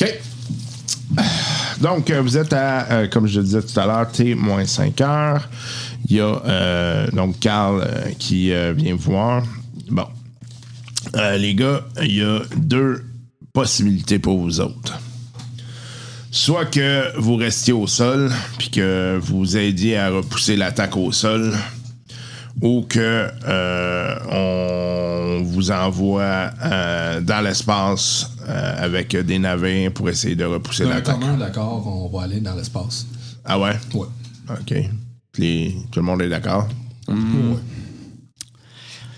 [0.00, 0.20] OK.
[1.80, 4.64] Donc, euh, vous êtes à, euh, comme je le disais tout à l'heure, T moins
[4.66, 5.48] 5 heures.
[6.08, 9.42] Il y a euh, donc Carl euh, qui euh, vient vous voir.
[9.90, 10.06] Bon.
[11.16, 13.02] Euh, les gars, il y a deux
[13.52, 14.98] possibilités pour vous autres.
[16.32, 21.52] Soit que vous restiez au sol, puis que vous aidiez à repousser l'attaque au sol,
[22.62, 30.36] ou que euh, on vous envoie euh, dans l'espace euh, avec des navires pour essayer
[30.36, 31.18] de repousser l'attaque.
[31.38, 33.06] d'accord, on va aller dans l'espace.
[33.44, 33.76] Ah ouais?
[33.94, 34.06] Ouais.
[34.50, 34.74] OK.
[35.38, 36.68] Les- tout le monde est d'accord?
[37.08, 37.14] Ouais.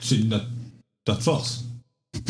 [0.01, 0.47] C'est notre,
[1.07, 1.65] notre force.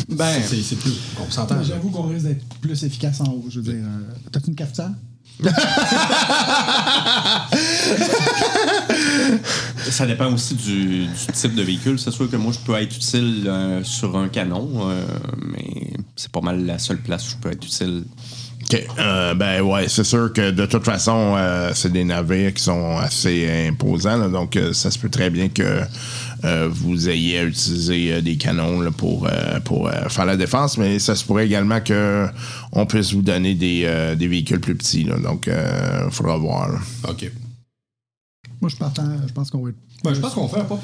[0.09, 0.93] Ben, C'est c'est plus.
[1.25, 1.55] On s'entend.
[1.55, 1.63] là.
[1.63, 3.45] J'avoue qu'on risque d'être plus efficace en haut.
[3.49, 4.91] Je veux dire, euh, t'as-tu une cafetière?
[9.89, 11.99] ça dépend aussi du, du type de véhicule.
[11.99, 15.05] C'est sûr que moi, je peux être utile euh, sur un canon, euh,
[15.45, 18.03] mais c'est pas mal la seule place où je peux être utile.
[18.63, 18.81] OK.
[18.97, 22.97] Euh, ben ouais, c'est sûr que de toute façon, euh, c'est des navires qui sont
[22.97, 24.17] assez imposants.
[24.17, 25.81] là, donc, euh, ça se peut très bien que
[26.43, 30.37] euh, vous ayez à utiliser euh, des canons là, pour, euh, pour euh, faire la
[30.37, 30.77] défense.
[30.77, 32.27] Mais ça se pourrait également que
[32.71, 35.03] on puisse vous donner des, euh, des véhicules plus petits.
[35.03, 35.17] là.
[35.17, 36.71] donc, il faudra voir.
[36.71, 36.79] là.
[37.09, 37.31] OK.
[38.61, 39.75] Moi, je partant, je pense qu'on va être.
[40.05, 40.79] Ben, je pense qu'on fait un pas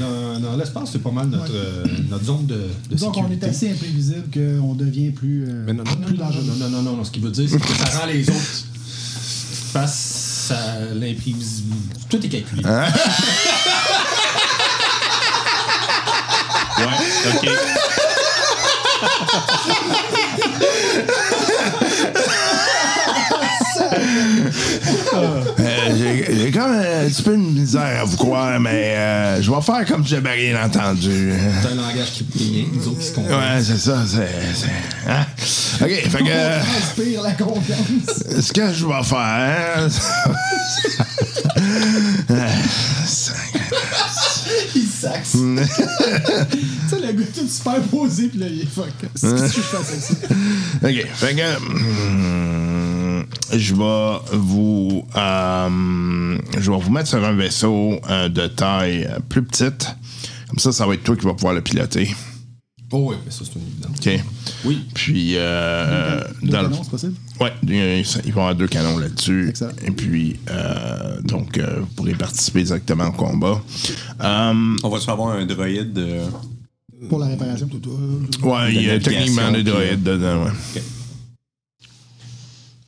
[0.00, 3.44] Dans, dans l'espace, c'est pas mal notre, euh, notre zone de, de Donc, on est
[3.44, 6.44] assez imprévisible qu'on devient plus, euh, Mais non, non, non, plus non, dangereux.
[6.46, 7.04] non, non, non, non, non.
[7.04, 8.64] Ce qu'il veut dire, c'est que ça rend les autres
[9.72, 11.94] face à l'imprévisibilité.
[12.08, 12.62] Tout est calculé.
[16.78, 16.84] Ouais,
[17.34, 17.48] OK.
[25.12, 25.42] Euh,
[25.98, 29.60] J'ai j'ai comme un petit peu de misère à vous croire, mais euh, je vais
[29.60, 31.32] faire comme si j'avais rien entendu.
[31.62, 33.36] C'est un langage qui nous autres qui se comprennent.
[33.38, 33.98] Ouais, c'est ça.
[34.06, 35.26] C'est, c'est- hein?
[35.82, 36.28] OK, fait que.
[36.30, 38.40] euh, On transpire la confiance.
[38.40, 39.88] ce que je vais faire.
[45.00, 45.32] face.
[45.32, 45.38] tu
[46.88, 48.88] sais, le gars tout super posé, puis là, il est fuck.
[49.14, 50.14] C'est ce que je fasse avec ça.
[50.88, 51.14] OK.
[51.14, 51.56] Fait que.
[51.56, 55.04] hum, je vais vous.
[55.16, 59.88] euh, je vais vous mettre sur un vaisseau euh, de taille plus petite.
[60.48, 62.14] Comme ça, ça va être toi qui vas pouvoir le piloter.
[62.92, 63.96] Oh, oui, mais ça, c'est une évidence.
[64.04, 64.24] OK?
[64.64, 64.84] Oui.
[64.94, 65.34] Puis.
[65.36, 67.14] Euh, dans le- possible?
[67.40, 69.52] Ouais, il y a- il va y avoir deux canons là-dessus.
[69.86, 73.62] Et puis, euh, donc, euh, vous pourrez participer directement au combat.
[74.20, 76.28] Euh, On va-tu avoir un droïde euh,
[77.08, 77.66] Pour la réparation.
[77.68, 80.82] ouais, il y a techniquement des puis, droïdes dedans, ouais.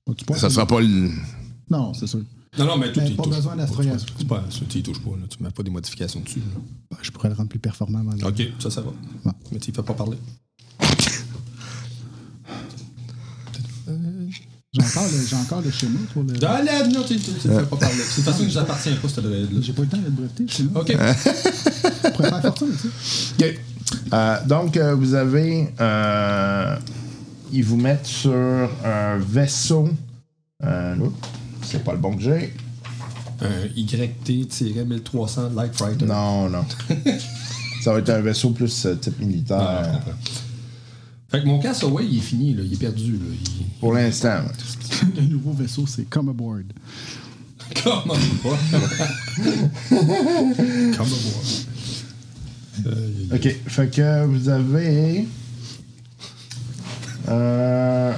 [0.06, 1.10] Donc, il pourrait- Ça sera pas le.
[1.70, 2.20] Non, c'est sûr.
[2.58, 3.36] Non, non, mais tout, il pas touche.
[3.36, 4.06] besoin d'astrogation.
[4.18, 5.26] C'est pas, ça, tu y touches pas, là.
[5.30, 6.40] Tu mets pas des modifications dessus.
[6.90, 8.90] Ben, je pourrais le rendre plus performant avant de- Ok, ça, ça va.
[9.24, 9.32] Ouais.
[9.52, 10.18] Mais tu y fais pas parler.
[14.74, 16.32] J'ai encore, le- j'ai encore le schéma pour le.
[16.40, 17.94] Là, non, tu tu fais pas parler.
[17.98, 19.60] C'est de toute façon, ils appartiennent pas, cette droïde-là.
[19.60, 20.70] J'ai pas eu le temps de le breveter, le schéma.
[20.80, 20.88] Ok.
[22.04, 22.68] Je pourrais faire fortune.
[23.38, 23.60] OK.
[24.14, 25.74] Euh, donc, euh, vous avez.
[25.78, 26.76] euh,
[27.52, 29.90] ils vous mettent sur un vaisseau.
[30.64, 30.96] Euh,
[31.62, 32.54] c'est pas le bon que j'ai.
[33.42, 36.06] Un YT-1300 Light Fighter.
[36.06, 36.64] Non, non.
[37.82, 39.58] Ça va être un vaisseau plus euh, type militaire.
[39.60, 40.12] Ah, je comprends.
[41.32, 42.62] Fait que mon castaway, il est fini, là.
[42.62, 43.24] Il est perdu, là.
[43.30, 43.64] Il...
[43.80, 44.42] Pour l'instant.
[44.42, 45.08] ouais.
[45.16, 46.64] Le nouveau vaisseau, c'est Come Aboard.
[47.82, 48.58] Comment pas?
[50.96, 51.16] Comment
[52.84, 52.90] pas?
[53.34, 53.56] OK.
[53.66, 55.26] Fait que vous avez.
[57.28, 58.12] Euh,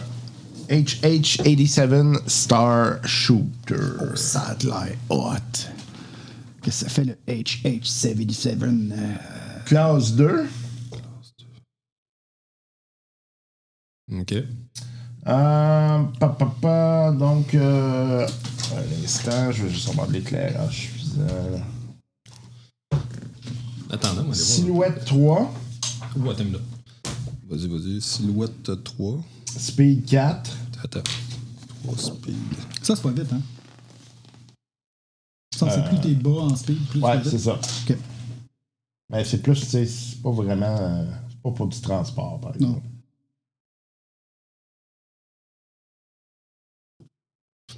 [0.68, 3.76] HH-87 Star Shooter.
[4.16, 5.34] Ça a de l'air hot.
[6.62, 8.58] Qu'est-ce que ça fait le HH77?
[8.62, 9.14] euh,
[9.66, 10.46] Classe 2.
[14.12, 14.32] Ok.
[14.32, 14.44] Euh,
[16.20, 18.26] pa, pa, pa, donc, euh,
[18.76, 21.22] un instant, je vais juste avoir de l'éclairage suffisant.
[23.90, 24.34] Attends, là, moi.
[24.34, 25.52] Silhouette 3,
[26.16, 26.60] Oh, attends minute.
[27.48, 28.00] Vas-y, vas-y.
[28.00, 29.18] Silhouette 3.
[29.56, 31.02] Speed 4, Attends.
[31.84, 32.34] 3 speed.
[32.82, 33.40] Ça, c'est pas vite, hein?
[35.56, 37.54] Ça, c'est plus t'es bas en speed, plus Ouais, c'est ça.
[37.88, 37.96] Ok.
[39.10, 40.76] Mais c'est plus, tu sais, c'est pas vraiment.
[40.80, 42.82] euh, c'est pas pour du transport, par exemple.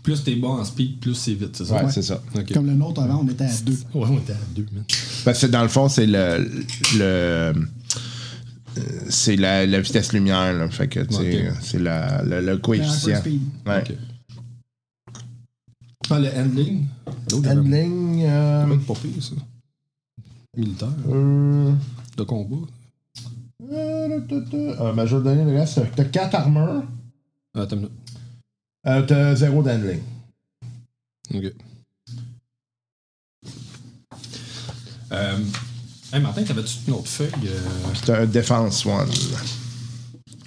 [0.06, 1.84] Plus t'es bas en speed, plus c'est vite, c'est ça?
[1.84, 2.22] Ouais, c'est ça.
[2.36, 2.52] Ok.
[2.52, 3.72] Comme le nôtre avant, on était à deux.
[3.92, 4.84] Ouais, on était à 2, man.
[5.24, 6.48] Parce que dans le fond, c'est le.
[6.96, 7.52] le
[9.08, 10.68] c'est la, la vitesse lumière, là.
[10.68, 11.54] Fait que, tu sais, Ok.
[11.60, 13.20] c'est la- le, le Le coefficient.
[13.66, 13.80] Ouais.
[13.80, 13.94] Ok.
[16.10, 16.84] Ah, le handling?
[17.32, 18.22] Handling.
[18.26, 19.32] euh, être pas pire, ça.
[20.56, 20.88] Militaire.
[21.08, 21.72] euh,
[22.16, 22.64] De combat.
[23.72, 24.20] euh.
[24.22, 25.80] Euh, ben, te donner le reste.
[25.96, 26.84] T'as 4 armures.
[27.56, 27.92] Ah, attends une minute.
[28.86, 30.00] Euh, t'as 0 d'handling.
[31.34, 31.52] Ok.
[35.12, 35.38] Euh,
[36.12, 37.30] hey, Martin, t'avais-tu une autre feuille?
[37.46, 37.60] euh,
[38.04, 39.08] T'as un Defense One.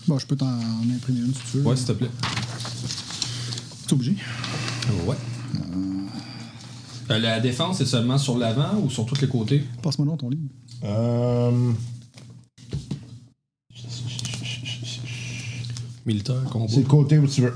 [0.07, 1.63] Bon, je peux t'en en imprimer une si tu veux.
[1.65, 2.09] Ouais, s'il te plaît.
[3.83, 4.15] C'est obligé.
[5.05, 5.15] Ouais.
[7.11, 9.63] Euh, la défense, c'est seulement sur l'avant ou sur tous les côtés?
[9.81, 10.43] Passe-moi donc ton livre.
[10.83, 11.71] Euh,
[16.05, 16.67] Militaire, combat.
[16.69, 17.53] c'est le côté où tu veux.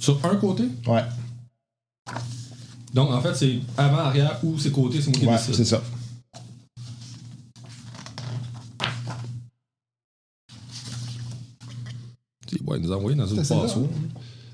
[0.00, 0.64] Sur un côté?
[0.86, 1.04] Ouais,
[2.94, 5.54] Donc, en fait, c'est avant, arrière ou c'est côté, c'est moi qui ouais, décide.
[5.54, 5.82] c'est ça.
[12.66, 13.86] Ouais, ils nous a envoyé dans une C'est celle-là, passoire.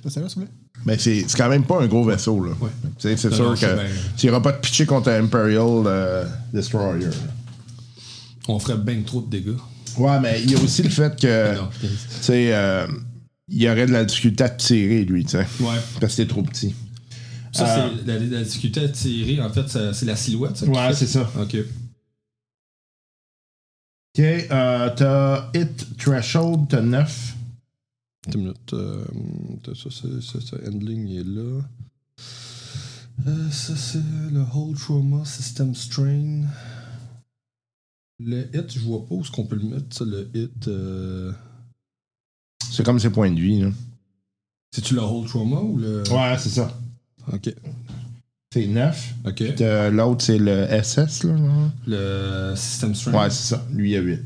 [0.02, 0.54] C'est ça, là, s'il vous plaît?
[0.84, 2.52] Mais c'est c'est quand même pas un gros vaisseau, là.
[2.60, 2.68] Ouais.
[2.98, 3.84] Tu sais, C'est sûr non, c'est que bien.
[4.16, 7.08] tu iras pas te pitcher contre un Imperial euh, Destroyer.
[8.48, 9.56] On ferait bien trop de dégâts.
[9.98, 11.86] Ouais, mais il y a aussi le fait que, Non, tu
[12.20, 12.86] sais, euh,
[13.48, 15.46] il y aurait de la difficulté à tirer, lui, tu sais.
[15.60, 15.76] Ouais.
[16.00, 16.74] Parce que t'es trop petit.
[17.52, 20.56] Ça, Euh, c'est la, la difficulté à tirer, en fait, c'est la silhouette.
[20.56, 21.30] Ça, Ouais, c'est ça.
[21.40, 21.56] Ok.
[24.18, 27.34] OK, euh, t'as Hit Threshold, t'as 9.
[28.26, 28.72] Attends une minute.
[28.72, 29.04] euh,
[29.62, 31.60] t'as ça, c'est ça, ça, handling il est là.
[33.26, 36.44] Euh, ça, c'est le Whole Trauma System Strain.
[38.18, 40.66] Le hit, je vois pas où est-ce qu'on peut le mettre, ça, le hit.
[40.68, 41.32] euh,
[42.70, 43.68] C'est comme ses points de vie, là.
[44.72, 46.02] C'est-tu le Whole Trauma ou le.
[46.10, 46.76] Ouais, c'est ça.
[47.32, 47.54] Ok.
[48.52, 49.14] C'est 9.
[49.26, 49.42] Ok.
[49.92, 51.36] L'autre, c'est le SS, là.
[51.36, 51.70] genre.
[51.86, 53.12] Le System Strain.
[53.22, 53.64] Ouais, c'est ça.
[53.72, 54.20] Lui, il a 8.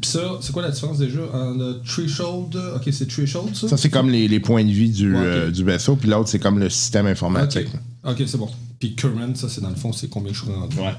[0.00, 3.68] Puis ça, c'est quoi la différence déjà en le Threshold Ok, c'est Threshold ça?
[3.68, 5.26] Ça, c'est comme les, les points de vie du, Ouais, ok.
[5.26, 7.12] euh, du vaisseau, puis l'autre, c'est comme le système Ok.
[7.12, 7.68] informatique.
[8.04, 8.48] Ok, c'est bon.
[8.80, 10.76] Puis Current, ça, c'est dans le fond, c'est combien je suis rendu?
[10.78, 10.94] Ouais.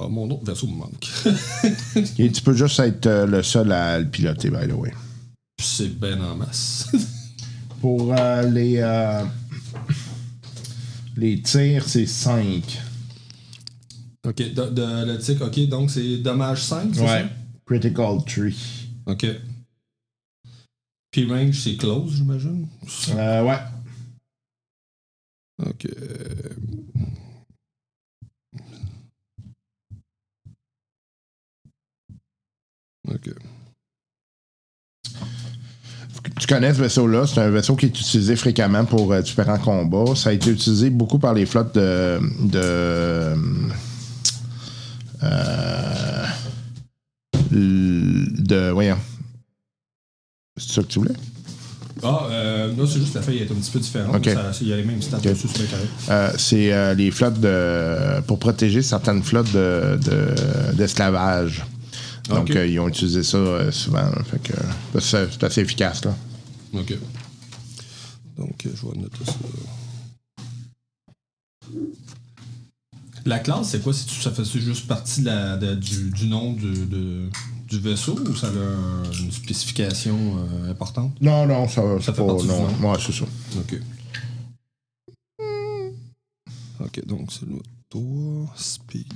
[0.00, 1.08] Ah, mon autre vaisseau me manque.
[2.18, 4.92] Et tu peux juste être euh, le seul à le piloter, by the way.
[5.60, 6.88] C'est ben en masse.
[7.80, 9.24] Pour euh, les, euh,
[11.16, 12.80] les tirs, c'est 5.
[14.26, 17.26] Ok, de, de- le tic, ok, donc c'est dommage 5, c'est Ouais.
[17.66, 18.54] Critical Tree.
[19.06, 19.12] ça?
[19.12, 19.26] Ok.
[21.10, 22.66] Puis range, c'est close, j'imagine?
[23.14, 23.58] Euh, ouais.
[25.66, 25.86] Ok.
[33.08, 33.30] Ok.
[36.40, 40.14] Tu connais ce vaisseau-là, c'est un vaisseau qui est utilisé fréquemment pour euh, différents combats.
[40.14, 42.18] Ça a été utilisé beaucoup par les flottes de.
[42.44, 43.34] de
[45.22, 46.26] euh,
[47.50, 48.70] de.
[48.70, 48.98] Voyons.
[50.56, 51.14] C'est ça que tu voulais?
[52.02, 54.24] Ah, euh, là, c'est juste la feuille est un petit peu différente.
[54.24, 56.12] Ça- Il y a les mêmes stats dessus, c'est.
[56.12, 58.20] Euh, c'est euh, les flottes de.
[58.22, 61.64] pour protéger certaines flottes de, de- d'esclavage.
[62.28, 64.02] Donc, euh, ils ont utilisé ça euh, souvent.
[64.02, 64.22] là.
[64.24, 66.14] Fait que, euh, c'est, c'est assez efficace, là.
[66.74, 66.94] Ok.
[68.36, 69.34] Donc, je vais noter ça.
[73.24, 73.92] La classe, c'est quoi?
[73.92, 77.28] Ça fait juste partie de la- de- du, du nom du, de-
[77.66, 81.14] du vaisseau ou ça a un- une spécification euh, importante?
[81.20, 82.26] Non, non, ça, c'est fait pas.
[82.26, 82.90] partie du nom.
[82.90, 83.24] ouais, c'est ça.
[83.58, 83.80] Ok.
[86.80, 89.12] Ok, donc c'est le moteur, speed.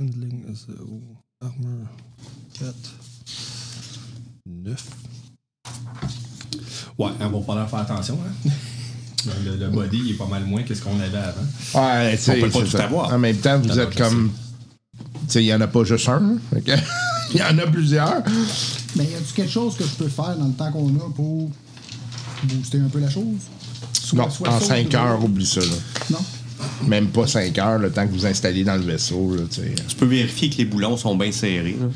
[0.00, 1.00] Handling à 0,
[1.40, 1.86] armor
[2.58, 2.74] 4,
[4.46, 4.86] 9.
[6.98, 8.18] Ouais, on va falloir faire attention.
[8.46, 8.50] Hein?
[9.42, 11.40] Le, le body il est pas mal moins que ce qu'on avait avant.
[11.74, 12.84] Ouais, tu sais, peut pas tout ça.
[12.84, 13.10] avoir.
[13.10, 14.30] En même temps, vous êtes comme.
[14.92, 16.22] Tu sais, il n'y en a pas juste un.
[16.22, 16.38] hein.
[17.32, 18.22] Il y en a plusieurs.
[18.96, 21.50] Mais y a-tu quelque chose que je peux faire dans le temps qu'on a pour
[22.42, 23.24] booster un peu la chose?
[23.94, 25.60] Soit- Non, soit en sauve 5 de- heures, oublie ça.
[25.60, 25.66] Là.
[26.10, 26.18] Non?
[26.86, 29.34] Même pas 5 heures, le temps que vous installez dans le vaisseau.
[29.36, 31.76] Là, tu peux vérifier que les boulons sont bien serrés.
[31.78, 31.88] là.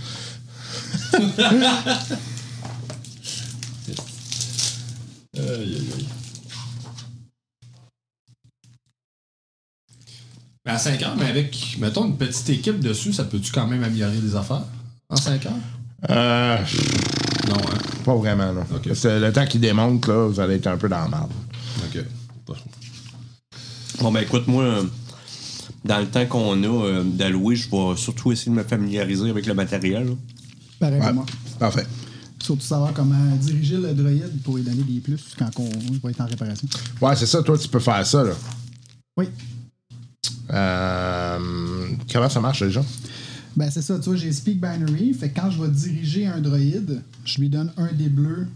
[10.65, 13.83] Mais à 5 heures, mais avec, mettons, une petite équipe dessus, ça peut-tu quand même
[13.83, 14.65] améliorer les affaires?
[15.09, 15.53] En 5 heures?
[16.11, 16.59] Euh,
[17.49, 17.79] Non, hein?
[18.05, 18.67] pas vraiment, là.
[18.75, 18.89] Ok.
[18.89, 21.31] Parce que le temps qu'il démonte, là, vous allez être un peu dans la merde.
[21.85, 22.05] Ok.
[24.01, 24.85] Bon, ben écoute, moi,
[25.85, 29.47] dans le temps qu'on a euh, d'allouer, je vais surtout essayer de me familiariser avec
[29.47, 30.07] le matériel.
[30.07, 30.13] là.
[30.79, 31.27] Pareil Ouais, pour moi.
[31.59, 31.87] parfait.
[32.41, 36.11] Surtout savoir comment diriger le droïde pour lui donner des plus quand on il va
[36.11, 36.69] être en réparation.
[37.01, 38.33] Ouais, c'est ça, toi, tu peux faire ça, là.
[39.17, 39.27] Oui.
[40.51, 42.85] Euh, comment ça marche déjà?
[43.57, 45.13] Ben c'est ça, tu vois, j'ai Speak Binary.
[45.15, 48.47] Fait que quand je vais diriger un droïde, je lui donne un des bleus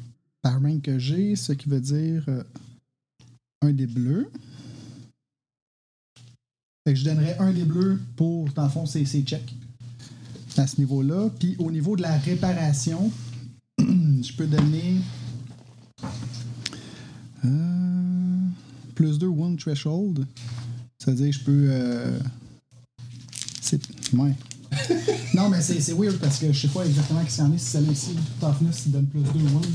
[0.43, 2.43] par rank que j'ai, ce qui veut dire euh,
[3.63, 4.31] un des bleus.
[6.85, 9.55] Fait que je donnerais un des bleus pour, dans le fond, ses, ses checks
[10.57, 11.31] à ce niveau-là.
[11.39, 13.11] Puis au niveau de la réparation,
[13.79, 14.97] je peux donner
[17.45, 18.49] euh,
[18.95, 20.27] plus 2 wound threshold.
[20.99, 21.67] C'est-à-dire que je peux.
[21.71, 22.19] euh,
[23.61, 23.81] c'est.
[24.15, 24.35] Ouais.
[25.35, 27.59] non, mais c'est c'est weird parce que je sais pas exactement qui c'en est.
[27.59, 29.67] Si celle-là ici, Toughness, il donne plus 2 wound.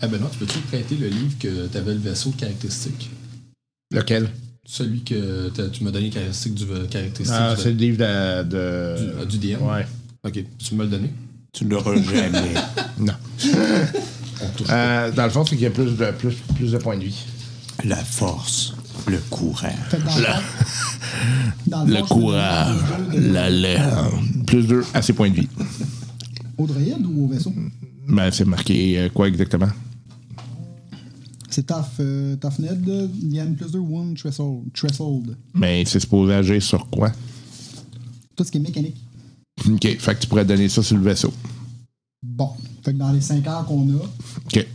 [0.00, 3.10] Ah ben non, tu peux-tu prêter le livre que t'avais le vaisseau de caractéristiques?
[3.90, 4.30] Lequel?
[4.70, 8.42] Celui que tu m'as donné les caractéristiques du caractéristique Ah, c'est le livre de.
[8.42, 9.62] de- du, du DM?
[9.62, 9.86] Ouais.
[10.24, 11.10] Ok, tu me l'as donné?
[11.54, 12.52] Tu ne l'auras jamais.
[12.98, 13.14] Non.
[14.42, 16.76] On touche Euh, dans le fond, c'est qu'il y a plus de, plus, plus de
[16.78, 17.24] points de vie.
[17.84, 18.74] La force,
[19.06, 19.18] le
[21.66, 22.76] dans le courage,
[23.12, 23.90] deux la laine.
[24.46, 25.48] Plus 2 à ses points de vie.
[26.58, 27.54] Au droïde ou au vaisseau?
[28.08, 29.68] Ben, c'est marqué euh, quoi exactement?
[31.50, 33.10] C'est Tough, euh, tough Ned.
[33.22, 34.64] Il y a une plus 2 wound threshold.
[34.74, 35.36] threshold.
[35.54, 37.10] Mais c'est supposé agir sur quoi?
[38.36, 38.96] Tout ce qui est mécanique.
[39.66, 39.96] OK.
[39.98, 41.32] Fait que tu pourrais donner ça sur le vaisseau.
[42.22, 42.50] Bon.
[42.84, 43.94] Fait que dans les 5 heures qu'on a,
[44.46, 44.66] OK.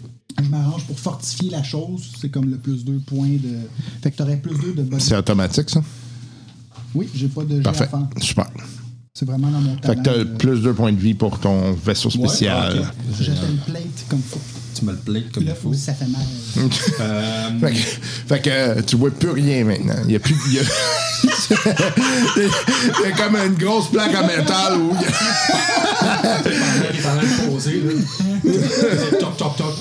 [0.44, 2.12] je m'arrange pour fortifier la chose.
[2.20, 3.60] C'est comme le plus 2 points de.
[4.02, 5.04] Fait que t'aurais plus 2 de body.
[5.04, 5.82] C'est automatique, ça?
[6.96, 7.86] Oui, j'ai pas de jet Parfait.
[7.86, 8.08] à faire.
[8.22, 8.52] Super.
[9.16, 10.04] C'est vraiment dans mon Fait talent.
[10.04, 12.80] que t'as plus 2 points de vie pour ton vaisseau spécial.
[12.80, 13.18] Ok.
[13.18, 14.40] Te le plate comme faut.
[14.74, 15.74] Tu me le plate comme il faut.
[15.74, 16.22] ça fait mal.
[17.02, 17.78] Euh, Fait que,
[18.28, 19.96] fait que, euh, tu vois plus rien maintenant.
[20.08, 20.36] Il y a plus.
[20.48, 20.64] Il y a,
[22.38, 22.44] il
[23.04, 25.12] y a comme une grosse plaque en métal où il y a-
[26.46, 27.92] il est en train de poser, là.
[28.44, 29.76] C'est toc, toc, toc.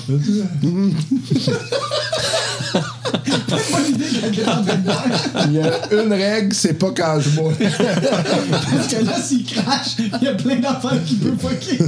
[5.47, 7.51] il y a une règle, c'est pas quand je bois.
[7.59, 11.79] Parce que là, s'il crache, il y a plein d'affaires qui peuvent fucker.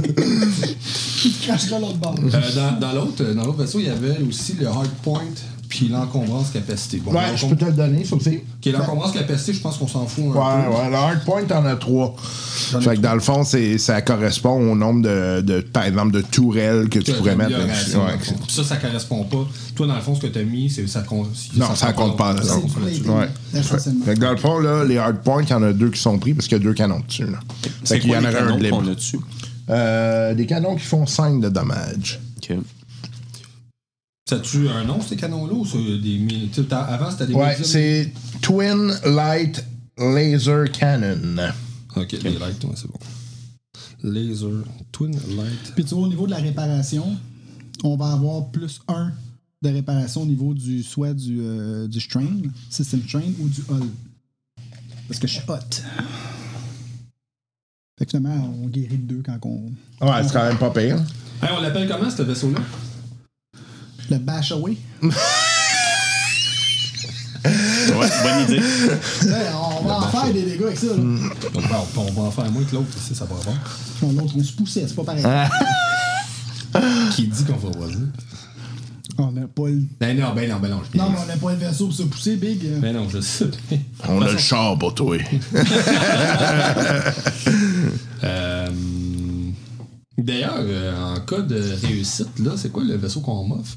[1.24, 2.14] il crachera l'autre bord.
[2.22, 5.22] Euh, dans dans l'autre dans l'autre vaisseau, il y avait aussi le hard point
[5.76, 6.98] puis l'encombrance capacité.
[7.04, 8.36] Bon, Ouais, je peux te le donner, ça aussi.
[8.64, 10.70] Ok, l'encombrance capacité, je pense qu'on s'en fout un Ouais, peu.
[10.74, 12.14] ouais, le hardpoint, t'en as trois.
[12.18, 12.96] Fait que trois.
[12.96, 16.98] dans le fond, c'est, ça correspond au nombre de, de, par exemple, de tourelles que
[16.98, 18.18] tu pourrais mettre Ouais.
[18.48, 19.46] ça, ça correspond pas.
[19.74, 21.28] Toi, dans le fond, ce que tu as mis, c'est ça compte.
[21.54, 22.32] Non, ça compte pas.
[22.34, 23.14] Non.
[23.18, 23.28] Ouais.
[23.54, 24.04] essentiellement.
[24.04, 26.18] Fait que dans le fond, là, les hardpoints, il y en a deux qui sont
[26.18, 27.24] pris parce qu'il y a deux canons dessus.
[27.26, 27.38] Là.
[27.62, 28.82] Fait C'est qu'il y en aurait un de libre.
[29.68, 32.20] a des canons qui font 5 de dommages.
[32.38, 32.56] OK.
[34.28, 36.50] Ça tue un nom, ces canons-là, ou c'est des.
[36.72, 37.34] Avant, c'était des.
[37.34, 38.12] Ouais, c'est
[38.42, 39.64] Twin Light
[39.96, 41.52] Laser Cannon.
[41.94, 42.98] Ok, les lights, ouais, c'est bon.
[44.02, 45.72] Laser, twin light.
[45.74, 47.16] Puis tu vois, au niveau de la réparation,
[47.84, 49.12] on va avoir plus un
[49.62, 52.26] de réparation au niveau du soit du, euh, du strain,
[52.68, 53.88] system strain ou du hull.
[55.08, 55.54] Parce que je suis hot.
[57.98, 59.72] Fait que finalement, on guérit de deux quand on.
[60.04, 60.96] Ouais, c'est quand même pas pire.
[61.42, 62.60] Hey, on l'appelle comment, ce vaisseau-là?
[64.10, 64.76] Le bash away.
[65.02, 65.10] Ouais,
[68.22, 68.56] bonne idée.
[68.56, 69.46] Hey,
[69.80, 70.86] on va en faire des dégâts avec ça.
[70.86, 70.94] Là.
[70.96, 71.60] Ben,
[71.96, 73.56] on, on va en faire moins que l'autre, ici, ça va avoir.
[74.02, 75.24] L'autre, on se poussait, c'est pas pareil.
[77.14, 77.96] Qui dit qu'on va voir ça?
[79.18, 79.82] On n'a pas le.
[80.00, 80.82] Ben non, ben non, ben non.
[80.92, 82.60] je- Non, mais on n'a pas le vaisseau pour se pousser, Big.
[82.80, 83.46] Ben non, je sais.
[84.08, 85.16] On a le char pour toi.
[90.18, 93.76] D'ailleurs, euh, en cas de réussite, là, c'est quoi le vaisseau qu'on m'offre?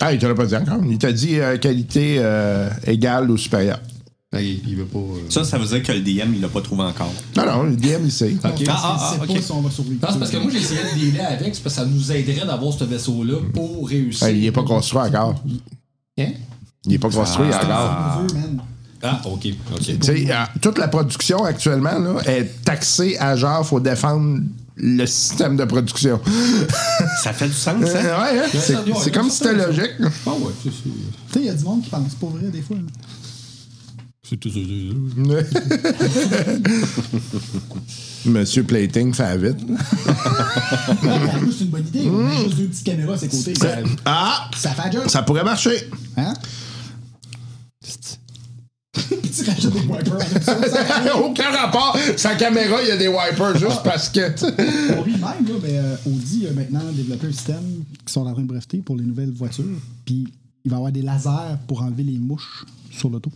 [0.00, 0.80] Ah, il te l'a pas dit encore.
[0.88, 3.78] Il t'a dit euh, qualité euh, égale ou supérieure.
[4.32, 4.98] Ben, il, il veut pas.
[4.98, 7.12] euh, Ça, ça veut dire que le DM, il l'a pas trouvé encore.
[7.36, 8.34] Non, non, le DM, il sait.
[8.42, 10.00] Ah, ah, ah, pas si on va survivre.
[10.04, 12.10] Non, c'est parce que moi, j'ai essayé de dealer avec, c'est parce que ça nous
[12.10, 14.26] aiderait d'avoir ce vaisseau-là pour réussir.
[14.26, 15.36] Ah, il n'est pas construit encore.
[16.18, 16.26] Hein?
[16.86, 18.22] Il n'est pas construit encore.
[18.24, 18.60] Œufs, man.
[19.00, 19.46] Ah, ok.
[19.72, 19.80] ok.
[19.80, 24.40] Tu sais, euh, toute la production actuellement là, est taxée à genre, faut défendre
[24.76, 26.20] le système de production.
[27.22, 28.00] Ça fait du sens, Euh, ça?
[28.00, 28.44] ouais, hein?
[28.52, 29.92] c'est, Ouais, c'est comme si c'était logique.
[30.26, 30.76] Ah ouais, c'est Tu
[31.32, 32.76] sais, il y a du monde qui pense pas vrai des fois.
[32.76, 32.82] là.
[34.28, 34.58] c'est tout ça.
[38.26, 39.58] Monsieur Plating fait vite.
[41.52, 42.08] C'est une bonne idée.
[42.10, 43.54] On a juste deux petites caméras à ses côtés.
[43.54, 44.50] Ça, Ah!
[44.56, 45.02] ça fait la job.
[45.08, 45.88] Ça pourrait marcher.
[46.16, 46.32] Hein?
[48.94, 51.96] Tu rajoutes des wipers Aucun rapport.
[52.16, 54.30] Sa caméra, il y a des wipers juste parce que.
[54.32, 54.54] tu sais.
[54.96, 58.26] On rit de même, là, mais euh, Audi a maintenant développé un système qui sont
[58.26, 59.64] en train de breveter pour les nouvelles voitures.
[60.04, 60.28] Puis
[60.64, 63.30] il va y avoir des lasers pour enlever les mouches sur l'auto.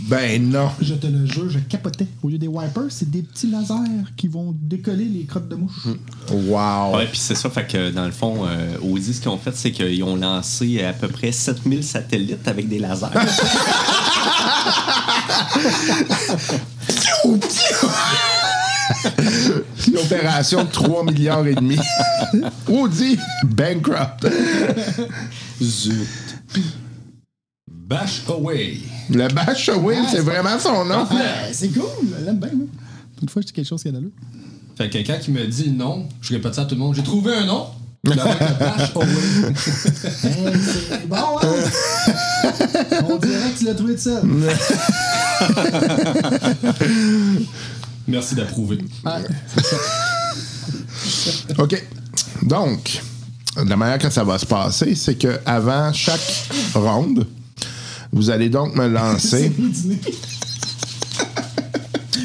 [0.00, 0.70] Ben non.
[0.80, 2.06] Je te le jure, je capotais.
[2.22, 5.86] Au lieu des wipers, c'est des petits lasers qui vont décoller les crottes de mouches.
[6.30, 6.96] Wow.
[6.96, 9.54] Ouais, puis c'est ça, fait que dans le fond, euh, Audi, ce qu'ils ont fait,
[9.54, 13.06] c'est qu'ils ont lancé à peu près 7000 satellites avec des lasers.
[19.88, 21.78] Une opération de 3 milliards et demi.
[22.68, 24.26] Audi, bankrupt.
[25.62, 26.08] Zut.
[27.68, 28.78] Bash away.
[29.10, 31.04] Le Bash Away, c'est vraiment son nom.
[31.04, 31.82] Ouais, c'est cool,
[32.18, 32.50] je l'aime bien.
[32.54, 32.66] moi.
[33.20, 34.10] Une fois, je dis quelque chose qui a d'allure.
[34.76, 36.94] Fait que quelqu'un qui me dit non, je répète ça à tout le monde.
[36.94, 37.66] J'ai trouvé un nom.
[38.04, 38.22] Le mec de.
[40.26, 41.54] Hey, c'est bon, hein?
[43.08, 44.22] On dirait que tu l'as trouvé de seul.
[48.06, 48.78] Merci d'approuver.
[51.58, 51.82] OK.
[52.42, 53.00] Donc,
[53.56, 56.20] la manière que ça va se passer, c'est que avant chaque
[56.74, 57.26] ronde,
[58.12, 59.50] vous allez donc me lancer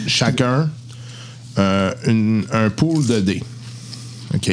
[0.08, 0.70] chacun
[1.58, 3.44] euh, une- un pool de dés.
[4.36, 4.52] OK?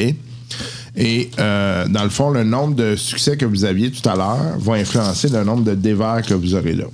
[0.99, 4.57] Et euh, dans le fond, le nombre de succès que vous aviez tout à l'heure
[4.57, 6.85] va influencer le nombre de dés verts que vous aurez là.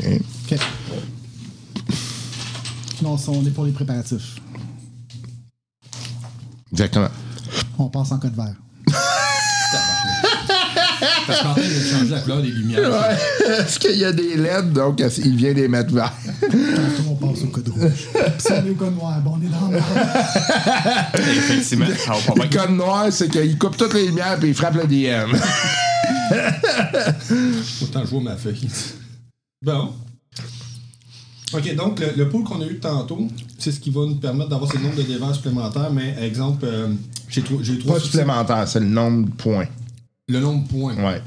[0.00, 0.20] OK?
[0.50, 0.58] OK.
[3.02, 4.36] Non, on est pour les préparatifs.
[6.72, 7.10] Exactement.
[7.78, 8.54] On passe en code vert.
[11.26, 12.80] Parce qu'en fait, il a changé la couleur des lumières.
[13.58, 14.72] Est-ce qu'il y a des LED?
[14.72, 16.12] Donc, il vient les mettre verts.
[16.40, 18.08] Tantôt, on passe au code rouge.
[18.12, 19.86] Puis si on est au code noir, bon, on est dans le merde.
[21.14, 24.54] Effectivement, ça va pas Le code noir, c'est qu'il coupe toutes les lumières et il
[24.54, 25.34] frappe le DM.
[27.82, 28.68] Autant vois ma feuille.
[29.62, 29.90] Bon.
[31.54, 34.50] OK, donc le, le pool qu'on a eu tantôt, c'est ce qui va nous permettre
[34.50, 36.88] d'avoir ce nombre de dévers supplémentaires, mais exemple, euh,
[37.28, 39.66] j'ai trou- j'ai trois Pas supplémentaire, c'est le nombre de points.
[40.28, 40.96] Le nombre de points.
[40.96, 41.22] Ouais.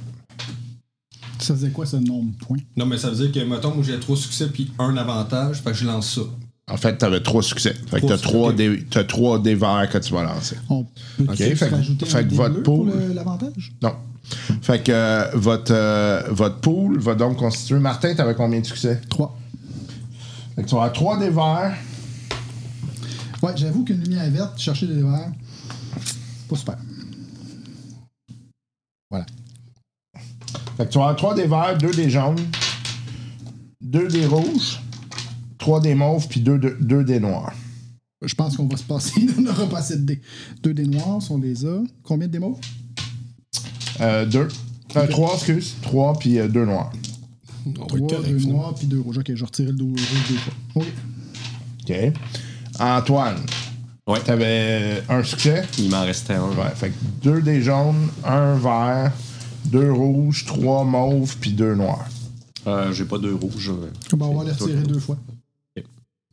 [1.40, 2.58] Ça faisait quoi, ce nombre de points?
[2.76, 5.72] Non, mais ça veut dire que, mettons, moi j'ai trois succès puis un avantage, fait
[5.72, 6.22] que je lance ça.
[6.70, 7.74] En fait, t'avais trois succès.
[7.74, 10.58] Fait que Trois t'as trois, succès, dés, t'as trois dés verts que tu vas lancer.
[10.70, 11.66] On peut OK, fait que- fait
[12.18, 13.72] un que votre pool- l'avantage?
[13.82, 13.94] Non.
[14.62, 17.80] Fait que euh, votre, euh, votre pool va donc constituer.
[17.80, 19.00] Martin, t'avais combien de succès?
[19.10, 19.36] 3.
[20.58, 21.74] Fait que tu vas avoir trois dés verts.
[23.42, 25.32] Ouais, j'avoue qu'une lumière verte, chercher des verts,
[26.50, 26.76] pas super.
[29.10, 29.26] Voilà.
[30.78, 32.40] Fait que tu vas avoir 3 des verts, 2 des jaunes,
[33.82, 34.80] 2 des rouges,
[35.58, 36.60] 3 des mauves, puis 2
[37.04, 37.54] des noirs.
[38.24, 39.26] Je pense qu'on va se passer.
[39.38, 40.22] On n'aura pas assez de dés.
[40.62, 41.82] Deux dés noirs, on les a.
[42.04, 42.58] Combien de démos?
[44.02, 44.48] Euh, 2.
[44.90, 45.76] 3, excuse.
[45.82, 46.92] 3 puis 2 noirs.
[47.66, 48.60] On va être Trois, correct, deux finalement.
[48.62, 49.18] noirs, puis deux rouges.
[49.20, 50.54] Ok, je vais retirer le dos rouge deux fois.
[50.76, 50.86] Ok.
[51.90, 52.14] OK.
[52.80, 53.38] Antoine,
[54.14, 54.20] Ouais.
[54.22, 55.64] t'avais un succès.
[55.78, 56.50] Il m'en restait un.
[56.50, 59.12] Ouais, fait que 2 des jaunes, 1 vert,
[59.66, 62.08] 2 rouges, 3 mauves, puis 2 noirs.
[62.68, 63.70] Euh, J'ai pas deux rouges.
[63.70, 63.90] euh.
[64.16, 65.18] Ben, on va les retirer deux fois.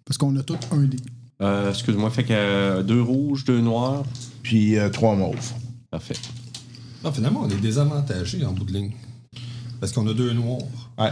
[0.05, 0.97] Parce qu'on a tous un dé.
[1.43, 4.05] Euh, Excuse-moi, fait que euh, deux rouges, deux noirs.
[4.43, 5.53] Puis 3 mauves.
[5.91, 6.14] Parfait.
[7.05, 8.93] Non, finalement, on est désavantagés en bout de ligne.
[9.81, 10.61] Parce qu'on a deux noirs.
[10.99, 11.11] Ouais.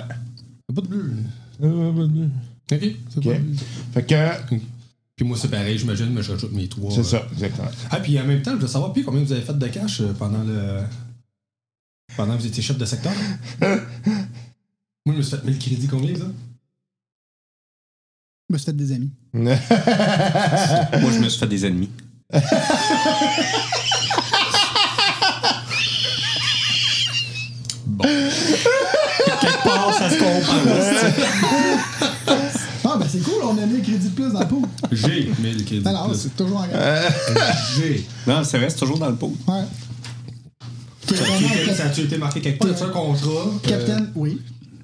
[0.75, 1.13] Pas de bleu.
[1.61, 3.25] Ok, c'est OK.
[3.25, 3.55] pas bleu.
[3.93, 4.55] Fait que,
[5.17, 6.91] Puis moi, c'est pareil, j'imagine, mais je rajoute mes trois.
[6.91, 7.05] c'est euh.
[7.05, 7.69] ça, exactement.
[7.91, 10.01] Ah, puis en même temps, je veux savoir, puis combien vous avez fait de cash
[10.01, 10.81] euh, pendant le.
[12.17, 13.13] Pendant que vous étiez chef de secteur?
[13.61, 13.79] moi,
[15.07, 16.27] je me suis fait 1000 crédits, combien, ça?
[18.49, 19.11] Je me suis fait des amis.
[19.33, 21.91] Moi, je me suis fait des ennemis.
[28.05, 28.84] Quelque
[33.19, 34.63] c'est cool, on a mis le crédit de plus dans le pot.
[34.93, 35.87] J'ai 1000 crédits.
[35.89, 36.19] Alors, plus.
[36.21, 37.13] c'est toujours en gagne.
[37.77, 38.07] J'ai.
[38.27, 39.35] Non, c'est vrai, c'est toujours dans le pot.
[39.49, 39.63] Ouais.
[41.07, 42.71] Ça a-tu été- ça a-tu été marqué quelque part?
[42.71, 43.29] As-tu un contrat?
[43.31, 44.41] Euh, capitaine, oui.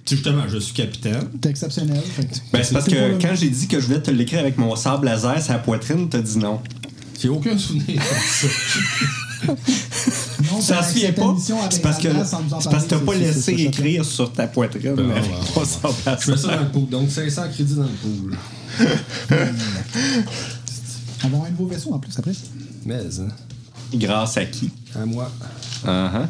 [0.09, 1.29] justement, je suis capitaine.
[1.41, 2.01] T'es exceptionnel.
[2.03, 4.59] Fait Ben, c'est parce que le- quand j'ai dit que je voulais te l'écrire avec
[4.59, 6.61] mon sable laser sur la poitrine, t'as dit non.
[7.21, 8.47] J'ai aucun souvenir de ça.
[10.51, 11.37] Non, Ça ben, se cette pas?
[11.71, 14.33] C'est parce que Randall, sans nous en c'est parce que t'as pas laissé écrire sur
[14.33, 14.95] ta poitrine.
[14.95, 15.15] Ben,
[15.65, 16.89] sable Je mets ça dans le pool.
[16.89, 18.37] Donc 500 crédits dans le pool.
[21.25, 22.33] On va avoir un nouveau vaisseau en plus après.
[22.85, 23.29] Mais, hein,
[23.95, 24.71] Grâce à qui?
[24.95, 25.31] à moi.
[25.85, 26.27] Uh-huh.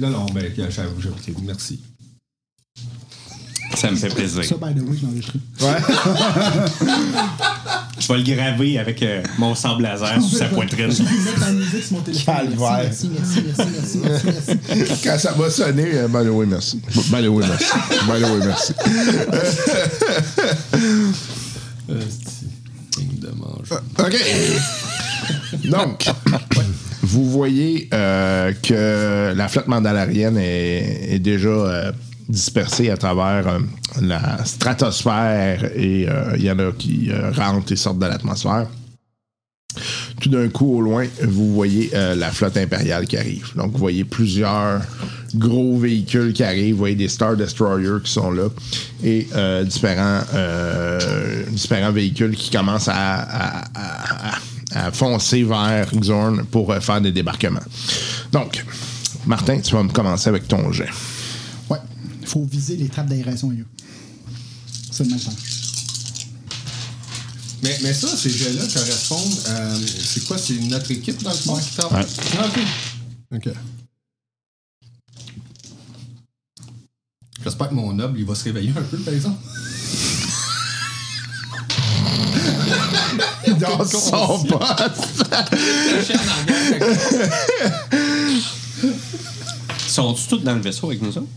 [0.00, 1.16] Non, non, ben, j'avoue, j'avoue.
[1.42, 1.80] Merci.
[3.76, 4.44] Ça me fait plaisir.
[4.44, 5.38] Ça, by the way, je enregistré.
[7.98, 10.90] Je vais le graver avec euh, mon sable laser sur sa poitrine.
[10.90, 12.34] Je vais mettre la musique sur mon téléphone.
[12.34, 12.78] Calvaire.
[12.82, 14.28] Merci, merci, merci, merci, merci,
[14.68, 14.92] merci.
[15.02, 16.78] Quand ça va sonner, euh, by the way, merci.
[17.10, 17.72] By the way, merci.
[18.06, 18.72] By the way, merci.
[21.88, 23.72] De mange.
[23.98, 24.16] OK.
[25.64, 26.06] Donc,
[27.02, 31.92] vous voyez euh, que la flotte mandalarienne est, est déjà
[32.28, 33.58] euh, dispersée à travers euh,
[34.00, 38.66] la stratosphère et euh, il y en a qui euh, rentrent et sortent de l'atmosphère.
[40.20, 43.50] Tout d'un coup, au loin, vous voyez euh, la flotte impériale qui arrive.
[43.56, 44.80] Donc, vous voyez plusieurs
[45.34, 46.72] gros véhicules qui arrivent.
[46.72, 48.48] Vous voyez des Star Destroyers qui sont là
[49.04, 54.38] et euh, différents, euh, différents véhicules qui commencent à, à-
[54.92, 57.60] foncer vers Xorn pour euh, faire des débarquements.
[58.32, 58.64] Donc,
[59.26, 60.88] Martin, tu vas me commencer avec ton jet.
[62.26, 63.66] Il faut viser les trappes d'aération ailleurs.
[64.90, 65.32] C'est le même temps.
[67.62, 69.70] Mais, mais ça, ces jeux-là correspondent à.
[70.04, 70.36] C'est quoi?
[70.36, 72.02] C'est notre équipe dans le fond qui travaille?
[72.02, 72.08] Ouais.
[72.38, 72.58] Ah, ok.
[73.46, 73.54] Ok.
[77.44, 79.40] J'espère que mon noble, il va se réveiller un peu, par exemple.
[83.60, 85.24] Dans son poste!
[89.86, 91.28] Sont-ils tous dans le vaisseau avec nous autres?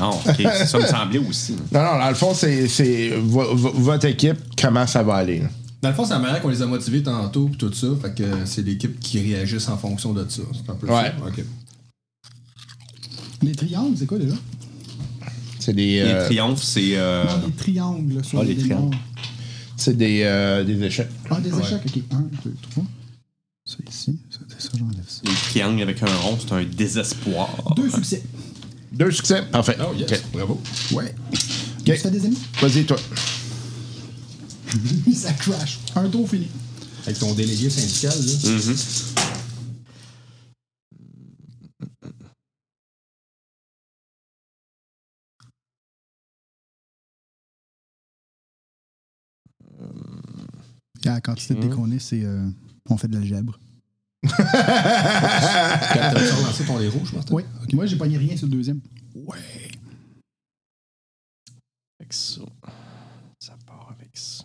[0.00, 0.10] Non.
[0.10, 1.52] Non, ok, ça me semblait aussi.
[1.72, 5.40] Non, non, dans le fond, c'est c'est vo- vo- votre équipe, comment ça va aller.
[5.40, 5.48] là?
[5.82, 7.86] Dans le fond, c'est la manière qu'on les a motivés tantôt, pis tout ça.
[8.02, 10.42] Fait que c'est l'équipe qui réagissent en fonction de ça.
[10.52, 11.12] C'est un peu Ouais.
[11.18, 11.26] ça.
[11.26, 11.44] Ok.
[13.42, 14.34] Les triangles, c'est quoi déjà?
[15.58, 16.96] C'est des, Les euh, triomphes, c'est.
[16.96, 18.96] euh, Non, les triangles sur Ah, les triangles.
[19.76, 21.08] c'est des, euh, des échecs.
[21.30, 22.02] Ah, des échecs, ok.
[22.12, 22.84] Un, deux, trois.
[23.64, 25.20] Ça ici, ça, ça j'enlève ça.
[25.24, 27.74] les triangles avec un rond, c'est un désespoir.
[27.76, 28.22] Deux succès.
[28.92, 29.42] Deux succès.
[29.50, 29.76] Parfait.
[29.80, 30.22] Oh, yes.
[30.32, 30.60] Bravo.
[30.92, 31.14] Ouais.
[31.84, 32.38] Tu fais des amis?
[32.60, 32.96] Vas-y, toi.
[35.14, 35.78] ça crash.
[35.96, 36.48] Un tour fini.
[37.06, 38.32] Avec ton délégué syndical, là.
[51.04, 52.24] La quantité de qu'on est, c'est.
[52.24, 52.46] euh,
[52.88, 53.58] on fait de l'algèbre.
[54.28, 57.34] T'as relancé ton les rouges, Martin?
[57.34, 57.42] Oui.
[57.72, 58.80] Moi, j'ai pogné rien sur le deuxième.
[59.14, 59.38] Ouais.
[61.98, 62.42] Avec ça.
[63.38, 64.44] Ça part avec ça.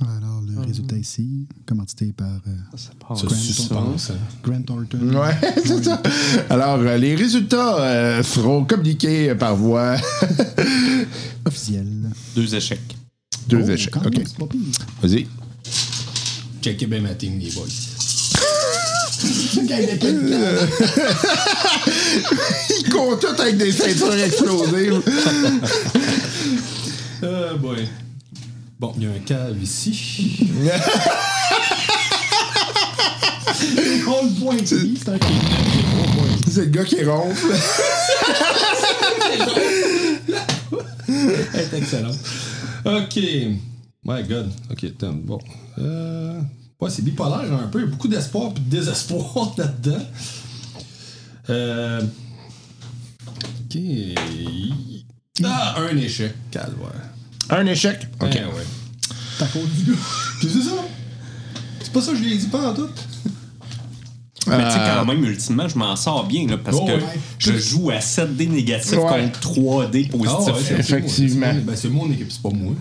[0.00, 4.10] Alors, le résultat ici, commandité par euh, Ça part Ça avec suspense.
[4.10, 4.16] hein.
[4.42, 4.98] Grant Thornton.
[5.14, 6.02] Ouais, c'est ça.
[6.50, 9.96] Alors, euh, les résultats euh, seront communiqués par voie.
[11.44, 12.10] Officiel.
[12.34, 12.96] Deux échecs.
[13.48, 13.92] Deux Oh, échecs.
[13.92, 14.22] quand OK.
[15.02, 15.28] Vas-y.
[16.62, 17.66] Checkez bien ma team, les boys.
[22.70, 25.02] Ils courent tous avec des ceintures explosives.
[27.20, 27.88] Ah, boy.
[28.78, 30.38] Bon, il y a un cave ici.
[34.06, 35.18] On le c'est un.
[36.48, 37.56] C'est le gars qui ronfle.
[41.08, 42.18] Elle est excellente.
[42.84, 43.18] OK.
[44.04, 44.50] My God.
[44.70, 45.38] OK, attends, bon.
[45.78, 46.40] Euh...
[46.80, 47.80] Ouais, c'est bipolaire un peu.
[47.80, 50.04] Il y a beaucoup d'espoir et de désespoir là-dedans.
[51.50, 52.02] Euh...
[53.26, 53.78] OK.
[55.44, 56.34] Ah, un échec.
[56.50, 57.10] Calvaire.
[57.50, 58.06] Un échec.
[58.20, 58.30] OK.
[58.34, 59.46] Eh ouais.
[59.52, 59.98] Cause du gars.
[60.40, 60.74] Puis c'est ça.
[61.80, 62.88] C'est pas ça que je lui ai dit pas en tout.
[64.48, 67.18] Mais tu sais, quand même, ultimement, je m'en sors bien, là, parce Oh, que ouais.
[67.38, 69.30] je joue à 7D négatif Ouais.
[69.32, 70.36] contre 3D positif.
[70.48, 71.52] Ah ouais, Effectivement.
[71.64, 72.74] Ben, c'est mon équipe, c'est pas moi.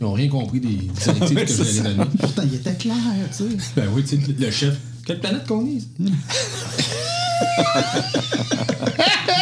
[0.00, 2.10] Ils ont rien compris des directives que je leur ai données.
[2.20, 2.94] Pourtant, il était clair,
[3.36, 3.44] tu sais.
[3.76, 4.76] Ben oui, tu sais, le chef.
[5.04, 5.82] Quelle planète qu'on est?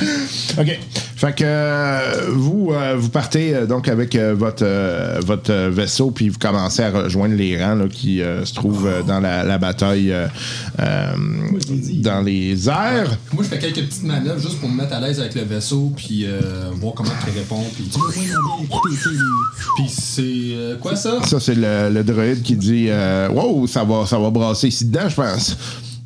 [0.58, 0.78] OK.
[1.16, 6.10] Fait que euh, vous, euh, vous partez euh, donc avec euh, votre, euh, votre vaisseau,
[6.10, 9.44] puis vous commencez à rejoindre les rangs là, qui euh, se trouvent euh, dans la,
[9.44, 10.26] la bataille euh,
[10.80, 11.06] euh,
[12.02, 13.18] dans les airs.
[13.34, 15.92] Moi, je fais quelques petites manœuvres juste pour me mettre à l'aise avec le vaisseau,
[15.94, 17.64] puis euh, voir comment tu réponds.
[19.76, 20.22] Puis, c'est.
[20.24, 21.18] euh, quoi ça?
[21.24, 24.86] Ça, c'est le, le droïde qui dit euh, Wow, ça va, ça va brasser ici
[24.86, 25.56] dedans, je pense.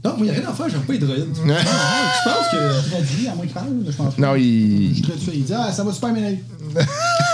[0.05, 1.35] Non, moi, il a rien à faire, j'aime pas les droïdes.
[1.35, 2.91] je pense que.
[2.91, 4.19] traduit, à moins qu'il parle, je pense.
[4.19, 4.95] Non, il.
[4.97, 6.41] Je traduis, il dit Ah, ça va super aller.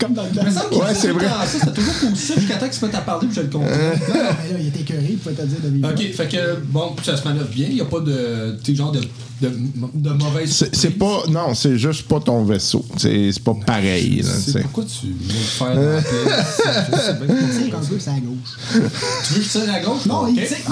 [0.00, 0.44] Comme dans le temps.
[0.70, 1.26] Qu'il Ouais, c'est vrai.
[1.28, 3.68] ça, c'était toujours positif jusqu'à temps qu'il se mette à parler, puis je le comprends.
[3.68, 5.88] Non, non, mais là, il était écœuré, il pouvait te dire de vivre.
[5.90, 8.56] Ok, fait que, bon, ça se manœuvre bien, il n'y a pas de.
[8.64, 9.00] Tu genre de,
[9.42, 9.52] de,
[9.94, 10.50] de mauvaise.
[10.50, 11.24] C'est c'est pas.
[11.28, 12.84] Non, c'est juste pas ton vaisseau.
[12.96, 14.22] C'est c'est pas pareil.
[14.22, 16.00] là, C'est pourquoi tu veux le faire dans la
[17.14, 17.26] plaie?
[17.28, 18.56] Tu veux, c'est à gauche.
[18.72, 20.06] Tu veux que je tire à gauche?
[20.06, 20.56] Non, il tire.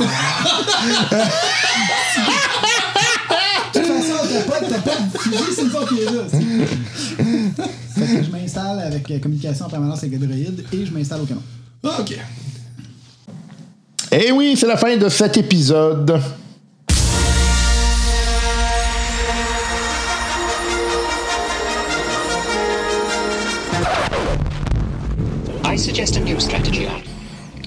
[4.38, 6.22] De t'as pas, t'as pas de fusil, c'est le qui est là.
[7.94, 11.20] Fait que je m'installe avec euh, communication en permanence avec le droïde et je m'installe
[11.22, 11.42] au canon.
[11.84, 12.16] Ok.
[14.12, 16.18] Et oui, c'est la fin de cet épisode.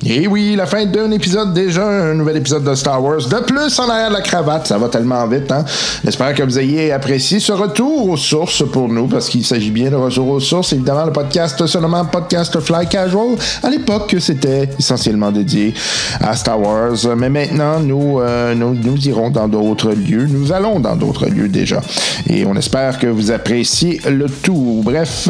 [0.04, 3.20] Et oui, la fin d'un épisode déjà, un nouvel épisode de Star Wars.
[3.20, 5.52] De plus, en arrière de la cravate, ça va tellement vite.
[5.52, 5.64] Hein?
[6.04, 9.92] J'espère que vous ayez apprécié ce retour aux sources pour nous, parce qu'il s'agit bien
[9.92, 10.74] de retour aux sources.
[10.74, 13.36] Évidemment, le podcast se nommant Podcast Fly Casual.
[13.62, 15.76] À l'époque, c'était essentiellement dédié
[16.20, 16.98] à Star Wars.
[17.16, 20.26] Mais maintenant, nous, euh, nous, nous irons dans d'autres lieux.
[20.28, 21.80] Nous allons dans d'autres lieux déjà.
[22.28, 24.82] Et on espère que vous appréciez le tout.
[24.84, 25.30] Bref,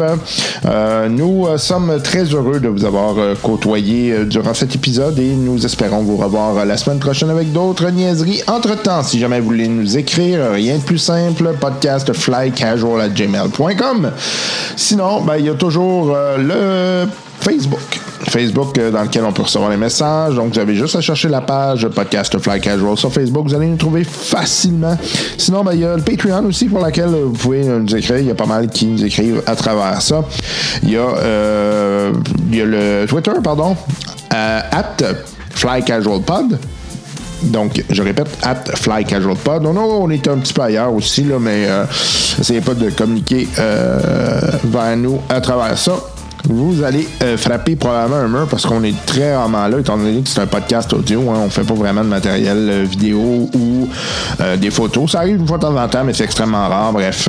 [0.64, 5.66] euh, nous sommes très heureux de vous avoir euh, côtoyé durant cet épisode et nous
[5.66, 8.44] espérons vous revoir euh, la semaine prochaine avec d'autres niaiseries.
[8.46, 14.12] Entre-temps, si jamais vous voulez nous écrire, euh, rien de plus simple, podcast flycasual@gmail.com.
[14.76, 17.08] Sinon, ben, il y a toujours euh, le
[17.40, 18.11] Facebook.
[18.28, 20.34] Facebook euh, dans lequel on peut recevoir les messages.
[20.34, 23.48] Donc, vous avez juste à chercher la page Podcast Fly Casual sur Facebook.
[23.48, 24.96] Vous allez nous trouver facilement.
[25.36, 28.18] Sinon, ben, il y a le Patreon aussi pour laquelle euh, vous pouvez nous écrire.
[28.18, 30.24] Il y a pas mal qui nous écrivent à travers ça.
[30.82, 32.12] Il y a, euh,
[32.50, 33.76] le Twitter, pardon,
[34.30, 34.96] at
[35.50, 36.58] Fly Casual Pod.
[37.42, 39.66] Donc, je répète, at Fly Casual Pod.
[39.66, 44.96] On, on est un petit peu ailleurs aussi, là, mais euh, pas de communiquer vers
[44.96, 46.11] nous à travers ça.
[46.48, 50.22] Vous allez euh, frapper probablement un mur parce qu'on est très rarement là, étant donné
[50.22, 51.30] que c'est un podcast audio.
[51.30, 53.88] Hein, on fait pas vraiment de matériel euh, vidéo ou
[54.40, 55.12] euh, des photos.
[55.12, 56.92] Ça arrive une fois de temps en temps, mais c'est extrêmement rare.
[56.92, 57.28] Bref.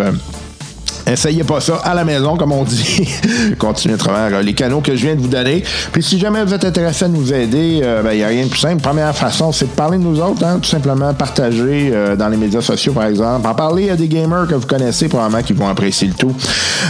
[1.08, 3.08] Euh, Essayez pas ça à la maison, comme on dit.
[3.58, 5.64] Continuez à travers euh, les canaux que je viens de vous donner.
[5.92, 8.60] Puis si jamais vous êtes intéressé à nous aider, il n'y a rien de plus
[8.60, 8.82] simple.
[8.82, 12.38] Première façon, c'est de parler de nous autres, hein, tout simplement partager euh, dans les
[12.38, 13.48] médias sociaux, par exemple.
[13.48, 16.36] En parler à des gamers que vous connaissez, probablement qui vont apprécier le tout.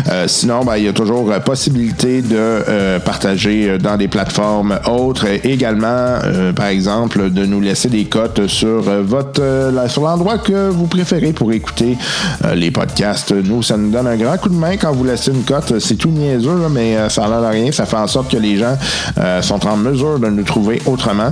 [0.10, 4.80] Euh, sinon, il y a toujours euh, possibilité de euh, partager euh, dans des plateformes
[4.90, 5.26] autres.
[5.44, 10.38] Également, euh, par exemple, de nous laisser des cotes sur euh, votre euh, sur l'endroit
[10.38, 11.98] que vous préférez pour écouter
[12.46, 13.32] euh, les podcasts.
[13.32, 15.80] Nous, ça nous donne un grand coup de main quand vous laissez une cote.
[15.80, 17.72] C'est tout niaiseux, mais euh, ça a rien.
[17.72, 18.78] Ça fait en sorte que les gens
[19.18, 21.32] euh, sont en mesure de nous trouver autrement,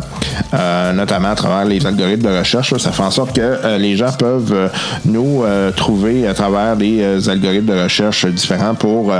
[0.54, 2.76] euh, notamment à travers les algorithmes de recherche.
[2.78, 4.70] Ça fait en sorte que euh, les gens peuvent
[5.06, 5.44] nous
[5.76, 9.12] trouver à travers des algorithmes de recherche différents pour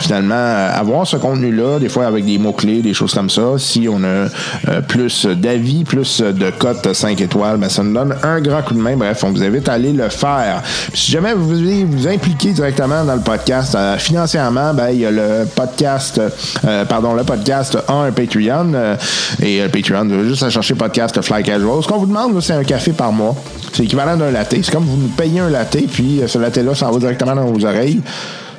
[0.00, 0.34] finalement
[0.74, 3.42] avoir ce contenu-là, des fois avec des mots-clés, des choses comme ça.
[3.58, 8.40] Si on a plus d'avis, plus de cotes 5 étoiles, ben, ça nous donne un
[8.40, 8.96] grand coup de main.
[8.96, 10.62] Bref, on vous invite à aller le faire.
[10.94, 15.06] Si jamais vous voulez vous impliquer directement dans le podcast euh, financièrement, ben, il y
[15.06, 16.20] a le podcast,
[16.64, 18.72] euh, pardon, le podcast a un Patreon.
[18.74, 18.96] euh,
[19.42, 21.82] et le Patreon, vous juste à chercher podcast Fly Casual.
[21.82, 23.34] Ce qu'on vous demande, c'est un café par mois.
[23.72, 24.54] C'est l'équivalent d'un latte.
[24.62, 28.02] C'est comme vous payez un latte, puis ce latte-là s'en va directement dans vos oreilles.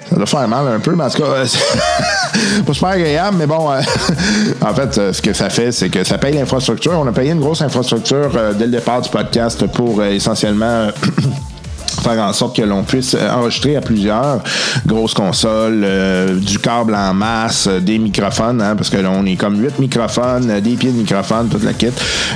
[0.10, 1.46] Ça doit faire mal un peu, mais en tout cas, euh,
[2.66, 3.70] pas super agréable, mais bon,
[4.62, 6.94] en fait, ce que ça fait, c'est que ça paye l'infrastructure.
[7.00, 10.88] On a payé une grosse infrastructure dès le départ du podcast pour essentiellement.
[11.92, 14.40] faire en sorte que l'on puisse enregistrer à plusieurs
[14.86, 19.26] grosses consoles, euh, du câble en masse, euh, des microphones, hein, parce que là, on
[19.26, 21.88] est comme huit microphones, euh, des pieds de microphone, toute la kit.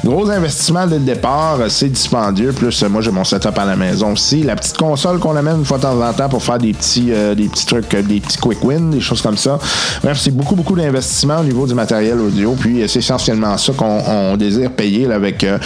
[0.04, 2.52] Gros investissement dès le départ, euh, c'est dispendieux.
[2.52, 4.44] Plus moi j'ai mon setup à la maison aussi.
[4.44, 7.08] La petite console qu'on amène une fois de temps en temps pour faire des petits,
[7.12, 9.58] euh, des petits trucs, des petits quick wins, des choses comme ça.
[10.04, 12.56] Bref, c'est beaucoup, beaucoup d'investissement au niveau du matériel audio.
[12.60, 15.58] Puis c'est essentiellement ça qu'on on désire payer là, avec euh,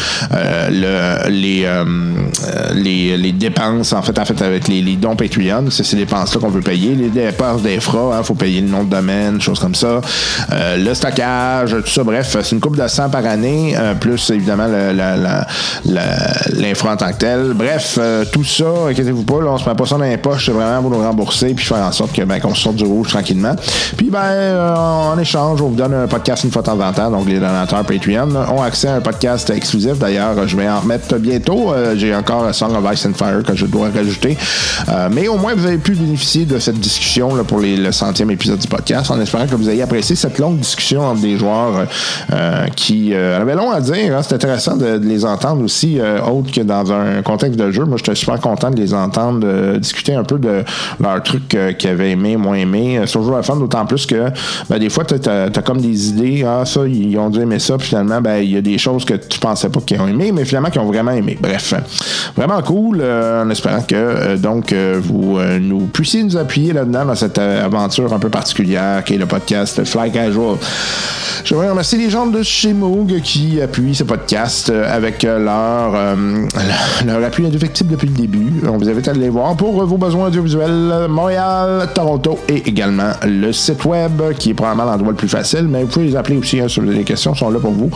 [0.70, 1.68] le, les,
[2.76, 5.66] les, les dépenses, en fait, en fait, avec les, dons Patreon.
[5.70, 6.96] C'est ces dépenses-là qu'on veut payer.
[6.96, 10.02] Les dépenses d'infra, il faut payer le nom de domaine, choses comme ça.
[10.52, 12.04] Euh, le stockage, tout ça.
[12.04, 14.68] Bref, c'est une coupe de 100 par année, euh, plus évidemment
[15.86, 17.54] l'infra en tant que tel.
[17.54, 20.46] Bref, euh, tout ça, inquiétez-vous pas, là, on se met pas ça dans les poches,
[20.48, 23.56] c'est vraiment pour nous rembourser puis faire en sorte ben, qu'on sorte du rouge tranquillement.
[23.98, 27.12] Puis ben en échange, on vous donne un podcast une fois de temps en temps.
[27.12, 29.98] Donc les donateurs Patreon ont accès à un podcast exclusif.
[29.98, 31.74] D'ailleurs, je vais en remettre bientôt.
[31.96, 34.38] J'ai encore Song of Ice and Fire que je dois rajouter.
[34.90, 38.32] Euh, mais au moins, vous avez pu bénéficier de cette discussion là, pour le centième
[38.32, 41.88] épisode du podcast, en espérant que vous ayez apprécié cette longue discussion entre des joueurs
[42.32, 44.18] euh, qui euh, avaient long à dire.
[44.18, 44.22] hein.
[44.22, 47.86] C'est intéressant de, les entendre aussi, autre que dans un contexte de jeu.
[47.86, 50.64] Moi, j'étais super content de les entendre discuter un peu de
[51.00, 53.02] leurs trucs qu'ils avaient aimé, moins aimé.
[53.06, 54.30] C'est toujours la fun, d'autant plus que
[54.70, 56.46] ben, des fois, tu as, comme des idées.
[56.46, 57.78] Ah, ça, ils ont dû aimer ça.
[57.78, 60.32] Puis finalement, ben, il y a des choses que tu pensais pas qu'ils ont aimé,
[60.32, 61.38] mais finalement, qu'ils ont vraiment aimé.
[61.40, 61.74] Bref,
[62.36, 63.02] vraiment cool.
[63.60, 68.14] Espérant que euh, donc euh, vous euh, nous puissiez nous appuyer là-dedans dans cette aventure
[68.14, 70.56] un peu particulière qui est le podcast Fly Casual.
[71.44, 75.94] J'aimerais remercier les gens de chez Moog qui appuient ce podcast avec leur,
[77.06, 78.52] leur appui indéfectible depuis le début.
[78.68, 83.54] On vous invite à aller voir pour vos besoins audiovisuels Montréal, Toronto et également le
[83.54, 86.62] site web qui est probablement l'endroit le plus facile, mais vous pouvez les appeler aussi
[86.68, 87.90] si vous avez des questions, sont là pour vous.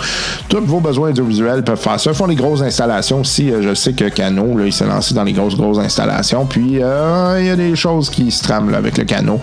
[0.48, 2.12] Tous vos besoins audiovisuels peuvent faire ça.
[2.12, 3.52] Ils font des grosses installations aussi.
[3.62, 6.46] Je sais que Cano, là, il s'est lancé dans les grosses, grosses installations.
[6.46, 9.40] Puis euh, il y a des choses qui se trament avec le Cano.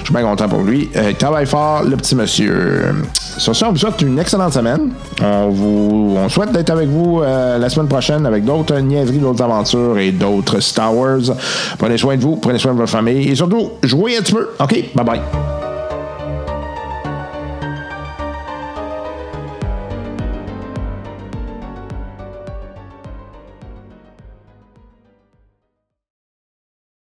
[0.00, 0.90] Je suis bien content pour lui.
[0.96, 2.94] Euh, il travaille fort, le petit monsieur.
[3.38, 4.90] Sur ce, on vous souhaite une excellente semaine.
[5.22, 9.98] On vous souhaite d'être avec vous euh, la semaine prochaine avec d'autres niaiseries, d'autres aventures
[9.98, 11.20] et d'autres Star Wars.
[11.78, 14.48] Prenez soin de vous, prenez soin de votre famille et surtout, jouez un petit peu.
[14.58, 14.84] OK?
[14.94, 15.59] Bye bye.